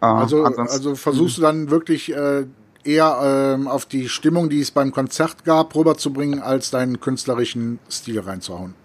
Äh, 0.01 0.05
also, 0.05 0.43
also 0.43 0.95
versuchst 0.95 1.37
du 1.37 1.41
dann 1.41 1.69
wirklich 1.69 2.13
äh, 2.13 2.45
eher 2.83 3.55
ähm, 3.55 3.67
auf 3.67 3.85
die 3.85 4.09
Stimmung, 4.09 4.49
die 4.49 4.59
es 4.61 4.71
beim 4.71 4.91
Konzert 4.91 5.45
gab, 5.45 5.75
rüberzubringen, 5.75 6.41
als 6.41 6.71
deinen 6.71 6.99
künstlerischen 6.99 7.79
Stil 7.89 8.19
reinzuhauen. 8.19 8.75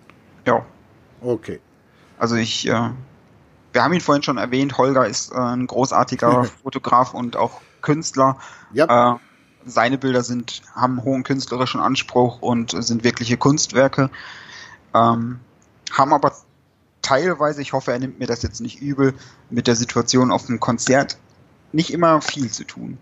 Ja, 0.47 0.65
Okay. 1.21 1.59
also 2.19 2.37
ich. 2.37 2.69
Äh, 2.69 2.91
wir 3.73 3.85
haben 3.85 3.93
ihn 3.93 4.01
vorhin 4.01 4.23
schon 4.23 4.39
erwähnt. 4.39 4.79
Holger 4.79 5.07
ist 5.07 5.31
äh, 5.33 5.37
ein 5.37 5.67
großartiger 5.67 6.45
Fotograf 6.63 7.13
und 7.13 7.37
auch 7.37 7.61
Künstler. 7.83 8.39
Ja, 8.73 9.15
Äh, 9.15 9.19
seine 9.67 9.99
Bilder 9.99 10.23
sind, 10.23 10.63
haben 10.75 10.99
einen 10.99 11.05
hohen 11.05 11.25
künstlerischen 11.25 11.81
Anspruch 11.81 12.41
und 12.41 12.71
sind 12.83 13.05
wirkliche 13.05 13.37
Kunstwerke. 13.37 14.11
Ähm, 14.95 15.41
haben 15.93 16.13
aber 16.13 16.33
teilweise, 17.03 17.63
ich 17.63 17.73
hoffe, 17.73 17.93
er 17.93 17.99
nimmt 17.99 18.19
mir 18.19 18.27
das 18.27 18.43
jetzt 18.43 18.61
nicht 18.61 18.81
übel, 18.81 19.15
mit 19.51 19.67
der 19.67 19.77
Situation 19.77 20.31
auf 20.31 20.47
dem 20.47 20.61
Konzert 20.61 21.19
nicht 21.73 21.93
immer 21.93 22.21
viel 22.23 22.51
zu 22.51 22.65
tun. 22.65 22.99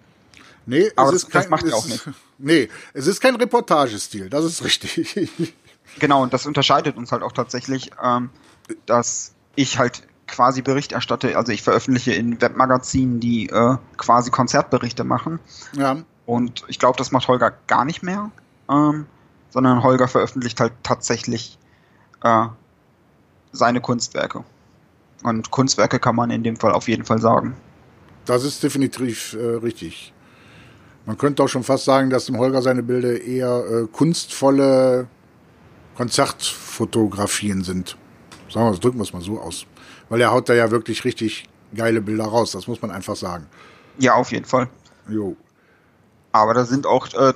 nee, 0.67 0.91
aber 0.97 1.09
es 1.09 1.13
das- 1.15 1.23
ist 1.25 1.35
das 1.35 1.43
kein, 1.45 1.51
macht 1.51 1.65
er 1.67 1.77
auch 1.77 1.87
nicht. 1.87 2.09
Nee, 2.39 2.69
es 2.93 3.07
ist 3.07 3.21
kein 3.23 3.35
Reportagestil, 3.37 4.29
das 4.29 4.45
ist 4.45 4.63
richtig. 4.65 5.55
Genau, 6.01 6.23
und 6.25 6.35
das 6.35 6.45
unterscheidet 6.47 6.97
uns 6.97 7.13
halt 7.13 7.23
auch 7.23 7.31
tatsächlich, 7.33 7.93
ähm, 8.03 8.29
dass 8.87 9.33
ich 9.55 9.79
halt 9.79 10.03
quasi 10.27 10.61
Bericht 10.61 10.91
erstatte, 10.93 11.37
also 11.39 11.53
ich 11.53 11.63
veröffentliche 11.63 12.13
in 12.13 12.41
Webmagazinen, 12.41 13.21
die 13.21 13.49
äh, 13.49 13.77
quasi 13.97 14.31
Konzertberichte 14.33 15.05
machen. 15.05 15.39
ja, 15.75 15.97
Und 16.27 16.65
ich 16.69 16.79
glaube, 16.79 16.99
das 16.99 17.13
macht 17.13 17.29
Holger 17.29 17.53
gar 17.67 17.85
nicht 17.85 18.03
mehr, 18.03 18.31
ähm, 18.69 19.07
sondern 19.51 19.83
Holger 19.83 20.09
veröffentlicht 20.09 20.61
halt 20.61 20.73
tatsächlich 20.83 21.59
äh, 22.23 22.47
seine 23.53 23.81
Kunstwerke. 23.81 24.45
Und 25.23 25.51
Kunstwerke 25.51 25.99
kann 25.99 26.17
man 26.17 26.31
in 26.31 26.43
dem 26.43 26.57
Fall 26.57 26.73
auf 26.73 26.89
jeden 26.89 27.05
Fall 27.05 27.21
sagen. 27.21 27.57
das 28.27 28.45
ist 28.45 28.63
definitiv 28.63 29.35
äh, 29.35 29.57
richtig. 29.57 30.13
Man 31.07 31.17
könnte 31.17 31.45
auch 31.45 31.49
schon 31.49 31.63
fast 31.63 31.85
sagen, 31.85 32.11
dass 32.11 32.27
dem 32.27 32.37
Holger 32.37 32.61
seine 32.61 32.83
Bilder 32.83 33.21
eher 33.21 33.65
äh, 33.71 33.87
kunstvolle 33.87 35.07
Konzertfotografien 35.97 37.63
sind. 37.63 37.97
Sagen 38.51 38.73
wir, 38.73 38.79
drücken 38.79 38.99
wir 38.99 39.05
es 39.05 39.13
mal 39.13 39.23
so 39.23 39.41
aus. 39.41 39.67
Weil 40.09 40.21
er 40.21 40.33
haut 40.33 40.49
da 40.49 40.55
ja 40.55 40.71
wirklich 40.73 41.05
richtig 41.05 41.49
geile 41.75 42.01
Bilder 42.01 42.25
raus, 42.25 42.51
das 42.51 42.67
muss 42.67 42.83
man 42.83 42.91
einfach 42.91 43.15
sagen. 43.15 43.47
Ja, 43.99 44.15
auf 44.15 44.33
jeden 44.33 44.45
Fall. 44.45 44.69
Jo. 45.09 45.37
Aber 46.37 46.55
da 46.55 46.65
sind 46.65 46.87
auch 46.87 47.13
äh, 47.15 47.33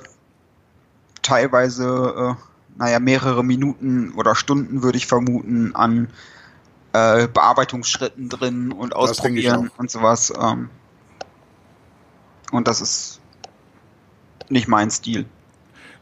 teilweise, 1.21 2.37
äh, 2.37 2.77
naja, 2.77 2.99
mehrere 2.99 3.43
Minuten 3.43 4.13
oder 4.13 4.35
Stunden, 4.35 4.83
würde 4.83 4.97
ich 4.97 5.07
vermuten, 5.07 5.75
an 5.75 6.07
äh, 6.93 7.27
Bearbeitungsschritten 7.27 8.29
drin 8.29 8.71
und 8.71 8.95
ausprobieren 8.95 9.71
und 9.77 9.89
sowas. 9.89 10.31
Ähm, 10.39 10.69
und 12.51 12.67
das 12.67 12.81
ist 12.81 13.21
nicht 14.49 14.67
mein 14.67 14.91
Stil. 14.91 15.25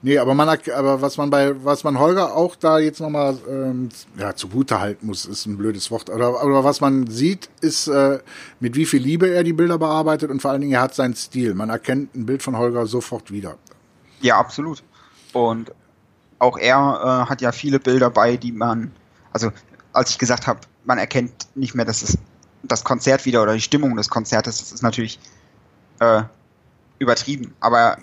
Nee, 0.02 0.18
aber 0.18 0.34
man 0.34 0.48
aber 0.48 1.02
was 1.02 1.18
man 1.18 1.30
bei 1.30 1.54
was 1.64 1.84
man 1.84 2.00
Holger 2.00 2.34
auch 2.34 2.56
da 2.56 2.80
jetzt 2.80 3.02
nochmal 3.02 3.38
ähm, 3.50 3.90
ja, 4.18 4.34
zugute 4.34 4.80
halten 4.80 5.08
muss, 5.08 5.26
ist 5.26 5.46
ein 5.46 5.58
blödes 5.58 5.92
Wort. 5.92 6.10
Oder, 6.10 6.40
aber 6.40 6.64
was 6.64 6.80
man 6.80 7.08
sieht, 7.08 7.50
ist, 7.60 7.88
äh, 7.88 8.20
mit 8.62 8.76
wie 8.76 8.86
viel 8.86 9.02
Liebe 9.02 9.30
er 9.30 9.44
die 9.44 9.52
Bilder 9.52 9.78
bearbeitet 9.78 10.32
und 10.32 10.42
vor 10.42 10.52
allen 10.52 10.62
Dingen 10.62 10.74
er 10.74 10.82
hat 10.82 10.96
seinen 10.96 11.16
Stil. 11.16 11.54
Man 11.54 11.70
erkennt 11.70 12.16
ein 12.16 12.26
Bild 12.26 12.42
von 12.42 12.58
Holger 12.58 12.86
sofort 12.88 13.30
wieder. 13.30 13.58
Ja, 14.22 14.40
absolut. 14.40 14.84
Und 15.34 15.74
auch 16.40 16.58
er 16.58 16.78
äh, 17.26 17.30
hat 17.30 17.42
ja 17.42 17.52
viele 17.52 17.80
Bilder 17.80 18.10
bei, 18.10 18.38
die 18.38 18.54
man, 18.54 18.94
also 19.34 19.52
als 19.92 20.12
ich 20.12 20.18
gesagt 20.18 20.48
habe, 20.48 20.62
man 20.86 20.98
erkennt 20.98 21.34
nicht 21.56 21.76
mehr, 21.76 21.86
dass 21.86 22.04
es 22.04 22.18
das 22.64 22.86
Konzert 22.86 23.26
wieder 23.26 23.44
oder 23.44 23.54
die 23.54 23.62
Stimmung 23.62 23.98
des 23.98 24.10
Konzertes, 24.10 24.60
das 24.60 24.72
ist 24.72 24.82
natürlich 24.82 25.20
äh, 26.00 26.24
übertrieben. 27.00 27.54
Aber 27.60 27.98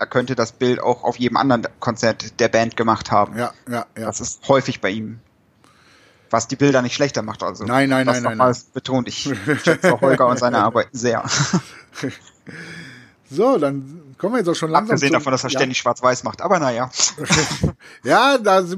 er 0.00 0.06
könnte 0.06 0.34
das 0.34 0.52
Bild 0.52 0.80
auch 0.80 1.04
auf 1.04 1.16
jedem 1.18 1.36
anderen 1.36 1.68
Konzert 1.78 2.40
der 2.40 2.48
Band 2.48 2.76
gemacht 2.76 3.10
haben. 3.10 3.36
Ja, 3.36 3.52
ja, 3.68 3.86
ja. 3.96 4.06
Das 4.06 4.20
ist 4.20 4.48
häufig 4.48 4.80
bei 4.80 4.88
ihm. 4.90 5.20
Was 6.30 6.48
die 6.48 6.56
Bilder 6.56 6.80
nicht 6.80 6.94
schlechter 6.94 7.22
macht. 7.22 7.42
Also 7.42 7.64
Nein, 7.64 7.90
nein, 7.90 8.06
das 8.06 8.22
nein, 8.22 8.38
nein, 8.38 8.56
betont. 8.72 9.08
Ich 9.08 9.30
schätze 9.62 10.00
Holger 10.00 10.26
und 10.28 10.38
seine 10.38 10.58
Arbeiten 10.58 10.96
sehr. 10.96 11.24
So, 13.32 13.58
dann 13.58 14.09
kommen 14.20 14.34
wir 14.34 14.38
jetzt 14.38 14.48
auch 14.48 14.54
schon 14.54 14.70
langsam 14.70 14.94
Abgesehen 14.94 15.12
davon, 15.14 15.32
dass 15.32 15.42
er 15.44 15.50
ja. 15.50 15.58
ständig 15.58 15.78
schwarz-weiß 15.78 16.22
macht. 16.24 16.42
Aber 16.42 16.58
naja. 16.58 16.90
Ja, 18.04 18.38
das, 18.38 18.76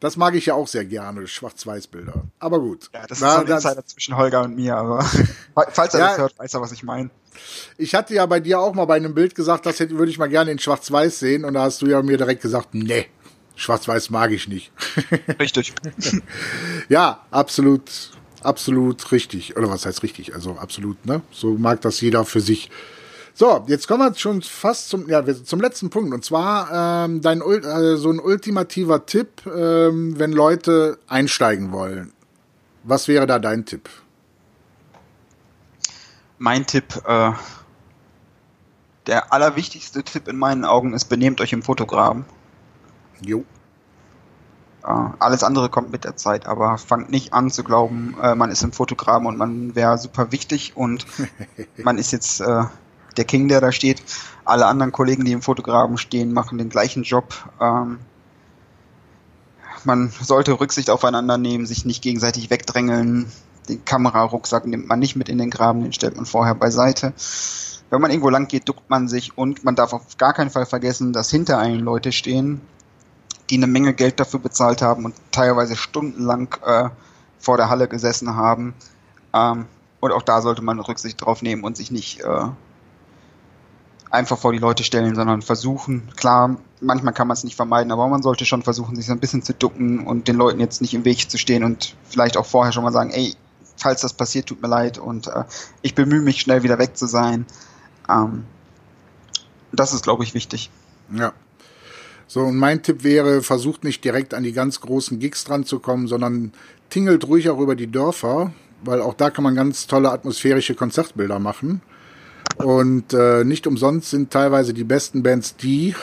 das 0.00 0.16
mag 0.16 0.34
ich 0.34 0.46
ja 0.46 0.54
auch 0.54 0.66
sehr 0.66 0.84
gerne, 0.84 1.26
Schwarz-Weiß-Bilder. 1.26 2.24
Aber 2.38 2.58
gut. 2.60 2.90
Ja, 2.94 3.06
das 3.06 3.20
Da- 3.20 3.28
ist 3.28 3.34
so 3.34 3.40
ein 3.40 3.46
das- 3.46 3.64
Insider 3.64 3.86
zwischen 3.86 4.16
Holger 4.16 4.42
und 4.42 4.56
mir, 4.56 4.76
aber 4.76 5.04
falls 5.72 5.94
er 5.94 6.00
Ja. 6.00 6.08
das 6.08 6.18
hört, 6.18 6.38
weiß 6.38 6.54
er, 6.54 6.60
was 6.60 6.72
ich 6.72 6.82
meine. 6.82 7.10
Ich 7.78 7.94
hatte 7.94 8.14
ja 8.14 8.26
bei 8.26 8.40
dir 8.40 8.58
auch 8.60 8.74
mal 8.74 8.84
bei 8.86 8.96
einem 8.96 9.14
Bild 9.14 9.34
gesagt, 9.34 9.66
das 9.66 9.78
hätte, 9.80 9.98
würde 9.98 10.10
ich 10.10 10.18
mal 10.18 10.28
gerne 10.28 10.50
in 10.50 10.58
Schwarz-Weiß 10.58 11.18
sehen. 11.20 11.44
Und 11.44 11.54
da 11.54 11.62
hast 11.62 11.80
du 11.82 11.86
ja 11.86 12.02
mir 12.02 12.16
direkt 12.16 12.42
gesagt, 12.42 12.74
nee, 12.74 13.06
Schwarz-Weiß 13.56 14.10
mag 14.10 14.30
ich 14.32 14.48
nicht. 14.48 14.72
Richtig. 15.38 15.72
ja, 16.88 17.24
absolut, 17.30 17.82
absolut 18.42 19.12
richtig. 19.12 19.56
Oder 19.56 19.70
was 19.70 19.86
heißt 19.86 20.02
richtig? 20.02 20.34
Also 20.34 20.52
absolut, 20.56 21.04
ne? 21.06 21.22
So 21.30 21.54
mag 21.54 21.80
das 21.82 22.00
jeder 22.00 22.24
für 22.24 22.40
sich. 22.40 22.70
So, 23.34 23.64
jetzt 23.68 23.86
kommen 23.86 24.02
wir 24.02 24.14
schon 24.18 24.42
fast 24.42 24.88
zum, 24.88 25.08
ja, 25.08 25.24
zum 25.24 25.60
letzten 25.60 25.90
Punkt. 25.90 26.12
Und 26.12 26.24
zwar 26.24 27.04
ähm, 27.04 27.20
dein 27.20 27.40
äh, 27.40 27.96
so 27.96 28.10
ein 28.10 28.18
ultimativer 28.18 29.06
Tipp, 29.06 29.46
ähm, 29.46 30.18
wenn 30.18 30.32
Leute 30.32 30.98
einsteigen 31.06 31.72
wollen. 31.72 32.12
Was 32.82 33.08
wäre 33.08 33.26
da 33.26 33.38
dein 33.38 33.66
Tipp? 33.66 33.88
Mein 36.38 36.66
Tipp, 36.66 37.02
äh, 37.06 37.32
der 39.06 39.32
allerwichtigste 39.32 40.02
Tipp 40.02 40.28
in 40.28 40.38
meinen 40.38 40.64
Augen 40.64 40.94
ist, 40.94 41.06
benehmt 41.06 41.40
euch 41.40 41.52
im 41.52 41.62
Fotograben. 41.62 42.24
Jo. 43.20 43.44
Äh, 44.82 45.08
alles 45.18 45.44
andere 45.44 45.68
kommt 45.68 45.92
mit 45.92 46.04
der 46.04 46.16
Zeit, 46.16 46.46
aber 46.46 46.78
fangt 46.78 47.10
nicht 47.10 47.32
an 47.34 47.50
zu 47.50 47.62
glauben, 47.62 48.16
äh, 48.22 48.34
man 48.34 48.50
ist 48.50 48.62
im 48.62 48.72
Fotograben 48.72 49.26
und 49.26 49.36
man 49.36 49.74
wäre 49.74 49.98
super 49.98 50.32
wichtig 50.32 50.72
und 50.76 51.06
man 51.76 51.98
ist 51.98 52.12
jetzt 52.12 52.40
äh, 52.40 52.64
der 53.16 53.24
King, 53.24 53.48
der 53.48 53.60
da 53.60 53.72
steht. 53.72 54.02
Alle 54.44 54.66
anderen 54.66 54.92
Kollegen, 54.92 55.24
die 55.24 55.32
im 55.32 55.42
Fotograben 55.42 55.98
stehen, 55.98 56.32
machen 56.32 56.58
den 56.58 56.68
gleichen 56.68 57.02
Job. 57.02 57.34
Ähm, 57.60 57.98
man 59.84 60.10
sollte 60.20 60.58
Rücksicht 60.60 60.90
aufeinander 60.90 61.38
nehmen, 61.38 61.66
sich 61.66 61.84
nicht 61.84 62.02
gegenseitig 62.02 62.50
wegdrängeln. 62.50 63.30
Den 63.68 63.84
Kamerarucksack 63.84 64.66
nimmt 64.66 64.88
man 64.88 64.98
nicht 64.98 65.16
mit 65.16 65.28
in 65.28 65.38
den 65.38 65.50
Graben, 65.50 65.82
den 65.82 65.92
stellt 65.92 66.16
man 66.16 66.26
vorher 66.26 66.54
beiseite. 66.54 67.12
Wenn 67.90 68.00
man 68.00 68.10
irgendwo 68.10 68.30
lang 68.30 68.46
geht, 68.46 68.68
duckt 68.68 68.88
man 68.88 69.08
sich 69.08 69.36
und 69.36 69.64
man 69.64 69.74
darf 69.74 69.92
auf 69.92 70.16
gar 70.16 70.32
keinen 70.32 70.50
Fall 70.50 70.66
vergessen, 70.66 71.12
dass 71.12 71.30
hinter 71.30 71.58
einen 71.58 71.80
Leute 71.80 72.12
stehen, 72.12 72.60
die 73.48 73.56
eine 73.56 73.66
Menge 73.66 73.94
Geld 73.94 74.20
dafür 74.20 74.40
bezahlt 74.40 74.80
haben 74.80 75.04
und 75.04 75.14
teilweise 75.32 75.76
stundenlang 75.76 76.54
äh, 76.64 76.90
vor 77.38 77.56
der 77.56 77.68
Halle 77.68 77.88
gesessen 77.88 78.36
haben. 78.36 78.74
Ähm, 79.32 79.66
und 79.98 80.12
auch 80.12 80.22
da 80.22 80.40
sollte 80.40 80.62
man 80.62 80.78
Rücksicht 80.78 81.20
drauf 81.20 81.42
nehmen 81.42 81.64
und 81.64 81.76
sich 81.76 81.90
nicht 81.90 82.20
äh, 82.20 82.48
einfach 84.10 84.38
vor 84.38 84.52
die 84.52 84.58
Leute 84.58 84.84
stellen, 84.84 85.14
sondern 85.14 85.42
versuchen, 85.42 86.08
klar, 86.16 86.56
manchmal 86.80 87.14
kann 87.14 87.28
man 87.28 87.36
es 87.36 87.44
nicht 87.44 87.56
vermeiden, 87.56 87.92
aber 87.92 88.08
man 88.08 88.22
sollte 88.22 88.44
schon 88.44 88.62
versuchen, 88.62 88.96
sich 88.96 89.06
so 89.06 89.12
ein 89.12 89.20
bisschen 89.20 89.42
zu 89.42 89.54
ducken 89.54 90.06
und 90.06 90.28
den 90.28 90.36
Leuten 90.36 90.60
jetzt 90.60 90.80
nicht 90.80 90.94
im 90.94 91.04
Weg 91.04 91.30
zu 91.30 91.38
stehen 91.38 91.62
und 91.64 91.94
vielleicht 92.04 92.36
auch 92.36 92.46
vorher 92.46 92.72
schon 92.72 92.84
mal 92.84 92.92
sagen, 92.92 93.10
ey, 93.10 93.34
falls 93.76 94.00
das 94.00 94.12
passiert, 94.12 94.46
tut 94.46 94.60
mir 94.60 94.68
leid 94.68 94.98
und 94.98 95.28
äh, 95.28 95.44
ich 95.82 95.94
bemühe 95.94 96.20
mich, 96.20 96.40
schnell 96.40 96.62
wieder 96.62 96.78
weg 96.78 96.96
zu 96.96 97.06
sein. 97.06 97.46
Ähm, 98.08 98.44
das 99.72 99.92
ist, 99.92 100.02
glaube 100.02 100.24
ich, 100.24 100.34
wichtig. 100.34 100.70
Ja. 101.14 101.32
So, 102.26 102.42
und 102.42 102.56
mein 102.56 102.82
Tipp 102.82 103.02
wäre, 103.02 103.42
versucht 103.42 103.84
nicht 103.84 104.04
direkt 104.04 104.34
an 104.34 104.42
die 104.42 104.52
ganz 104.52 104.80
großen 104.80 105.18
Gigs 105.18 105.44
dran 105.44 105.64
zu 105.64 105.80
kommen, 105.80 106.06
sondern 106.06 106.52
tingelt 106.88 107.26
ruhig 107.26 107.50
auch 107.50 107.58
über 107.58 107.74
die 107.74 107.90
Dörfer, 107.90 108.52
weil 108.84 109.00
auch 109.00 109.14
da 109.14 109.30
kann 109.30 109.44
man 109.44 109.54
ganz 109.54 109.86
tolle 109.86 110.10
atmosphärische 110.10 110.74
Konzertbilder 110.74 111.38
machen. 111.38 111.82
Und 112.64 113.12
äh, 113.12 113.44
nicht 113.44 113.66
umsonst 113.66 114.10
sind 114.10 114.30
teilweise 114.30 114.74
die 114.74 114.84
besten 114.84 115.22
Bands 115.22 115.56
die, 115.56 115.94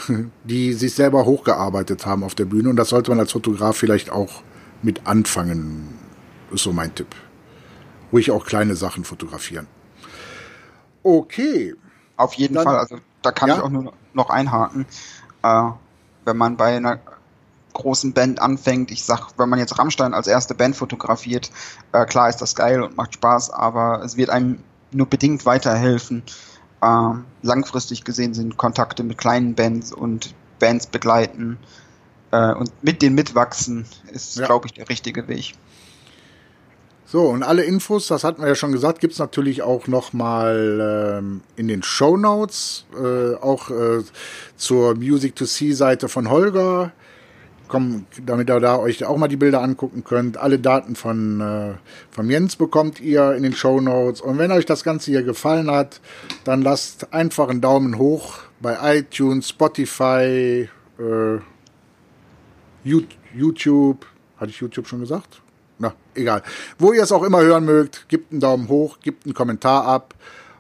die 0.44 0.74
sich 0.74 0.94
selber 0.94 1.26
hochgearbeitet 1.26 2.06
haben 2.06 2.24
auf 2.24 2.36
der 2.36 2.46
Bühne. 2.46 2.70
Und 2.70 2.76
das 2.76 2.90
sollte 2.90 3.12
man 3.12 3.20
als 3.20 3.32
Fotograf 3.32 3.78
vielleicht 3.78 4.12
auch 4.12 4.42
mit 4.82 5.08
anfangen. 5.08 5.94
Ist 6.52 6.64
so 6.64 6.74
mein 6.74 6.94
Tipp. 6.96 7.08
Ruhig 8.12 8.32
auch 8.32 8.46
kleine 8.46 8.76
Sachen 8.76 9.04
fotografieren. 9.04 9.68
Okay. 11.04 11.76
Auf 12.16 12.34
jeden 12.34 12.56
Dann, 12.56 12.64
Fall. 12.64 12.78
Also 12.78 12.98
da 13.22 13.32
kann 13.32 13.50
ja? 13.50 13.58
ich 13.58 13.62
auch 13.62 13.70
nur 13.70 13.94
noch 14.14 14.30
einhaken. 14.30 14.86
Äh, 15.44 15.64
wenn 16.26 16.38
man 16.38 16.58
bei 16.58 16.76
einer 16.76 17.00
großen 17.78 18.12
Band 18.14 18.42
anfängt. 18.42 18.92
Ich 18.92 19.04
sag, 19.04 19.30
wenn 19.38 19.50
man 19.50 19.60
jetzt 19.60 19.78
Rammstein 19.78 20.14
als 20.14 20.28
erste 20.28 20.56
Band 20.56 20.76
fotografiert, 20.76 21.52
äh, 21.92 22.06
klar 22.06 22.28
ist 22.28 22.38
das 22.38 22.56
geil 22.56 22.82
und 22.82 22.98
macht 22.98 23.14
Spaß, 23.14 23.52
aber 23.52 24.02
es 24.04 24.18
wird 24.18 24.30
einem 24.30 24.64
nur 24.92 25.08
bedingt 25.08 25.46
weiterhelfen. 25.46 26.24
Ähm, 26.84 27.26
langfristig 27.42 28.04
gesehen 28.04 28.34
sind 28.34 28.58
Kontakte 28.58 29.04
mit 29.04 29.18
kleinen 29.18 29.56
Bands 29.56 29.92
und 29.92 30.34
Bands 30.60 30.88
begleiten 30.88 31.58
äh, 32.32 32.54
und 32.54 32.72
mit 32.84 33.02
denen 33.02 33.16
mitwachsen, 33.16 33.86
ist, 34.12 34.38
ja. 34.38 34.46
glaube 34.46 34.68
ich, 34.68 34.74
der 34.74 34.90
richtige 34.90 35.28
Weg. 35.28 35.56
So, 37.06 37.22
und 37.30 37.42
alle 37.42 37.64
Infos, 37.64 38.08
das 38.08 38.26
hatten 38.26 38.42
wir 38.42 38.50
ja 38.50 38.56
schon 38.56 38.74
gesagt, 38.74 39.00
gibt's 39.00 39.18
natürlich 39.18 39.62
auch 39.62 39.88
nochmal 39.88 41.20
ähm, 41.20 41.42
in 41.56 41.70
den 41.70 41.82
Show 41.82 42.18
Notes, 42.18 42.86
äh, 43.02 43.36
auch 43.36 43.70
äh, 43.70 44.04
zur 44.58 44.96
Music 44.96 45.36
to 45.36 45.46
See 45.46 45.72
Seite 45.72 46.10
von 46.10 46.30
Holger 46.30 46.92
komm, 47.68 48.06
damit 48.26 48.50
ihr 48.50 48.60
da 48.60 48.78
euch 48.78 49.04
auch 49.06 49.18
mal 49.18 49.28
die 49.28 49.38
Bilder 49.38 49.62
angucken 49.62 50.04
könnt. 50.04 50.38
Alle 50.38 50.60
Daten 50.60 50.96
von, 50.96 51.42
äh, 51.42 51.74
von 52.12 52.30
Jens 52.30 52.56
bekommt 52.56 53.00
ihr 53.00 53.34
in 53.34 53.44
den 53.44 53.54
Show 53.54 53.80
Notes. 53.82 54.22
Und 54.22 54.38
wenn 54.38 54.52
euch 54.52 54.66
das 54.66 54.84
Ganze 54.84 55.12
hier 55.12 55.24
gefallen 55.24 55.70
hat, 55.70 56.02
dann 56.44 56.62
lasst 56.62 57.14
einfach 57.14 57.50
einen 57.50 57.62
Daumen 57.62 57.98
hoch 57.98 58.40
bei 58.60 58.98
iTunes, 58.98 59.50
Spotify, 59.50 60.70
äh, 61.00 61.40
YouTube. 62.84 64.06
Hatte 64.38 64.50
ich 64.50 64.60
YouTube 64.60 64.88
schon 64.88 65.00
gesagt? 65.00 65.42
Na, 65.80 65.94
egal. 66.16 66.42
Wo 66.80 66.94
ihr 66.94 67.04
es 67.04 67.12
auch 67.12 67.24
immer 67.24 67.42
hören 67.42 67.66
mögt, 67.66 68.08
gebt 68.10 68.32
einen 68.32 68.42
Daumen 68.42 68.68
hoch, 68.68 69.00
gebt 69.02 69.26
einen 69.26 69.34
Kommentar 69.34 69.86
ab. 69.86 70.16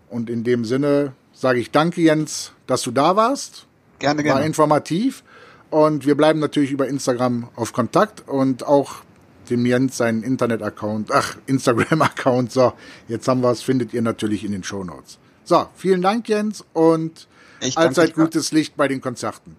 Und 0.10 0.30
in 0.30 0.44
dem 0.44 0.64
Sinne 0.64 1.14
sage 1.34 1.60
ich 1.60 1.72
danke, 1.72 2.02
Jens, 2.02 2.52
dass 2.66 2.82
du 2.84 2.92
da 2.92 3.16
warst. 3.16 3.66
Gerne, 4.00 4.24
gerne. 4.24 4.40
War 4.40 4.46
informativ. 4.46 5.24
Und 5.70 6.06
wir 6.06 6.16
bleiben 6.16 6.40
natürlich 6.40 6.72
über 6.72 6.88
Instagram 6.88 7.50
auf 7.56 7.74
Kontakt 7.74 8.28
und 8.28 8.66
auch 8.66 9.04
dem 9.50 9.66
Jens 9.66 9.98
seinen 9.98 10.24
Internet-Account, 10.24 11.12
ach, 11.12 11.38
Instagram-Account. 11.46 12.52
So, 12.52 12.74
jetzt 13.08 13.28
haben 13.28 13.42
wir 13.42 13.52
es, 13.52 13.62
findet 13.62 13.94
ihr 13.94 14.02
natürlich 14.02 14.44
in 14.44 14.52
den 14.52 14.64
Show 14.64 14.84
Notes. 14.84 15.18
So, 15.44 15.68
vielen 15.76 16.02
Dank, 16.02 16.28
Jens, 16.28 16.66
und 16.74 17.28
allzeit 17.76 18.14
gutes 18.14 18.52
Licht 18.52 18.76
bei 18.76 18.88
den 18.88 19.02
Konzerten. 19.02 19.56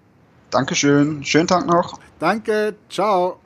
Dankeschön. 0.50 1.24
Schönen 1.24 1.46
Tag 1.46 1.66
noch. 1.66 1.98
Danke. 2.18 2.74
Ciao. 2.88 3.38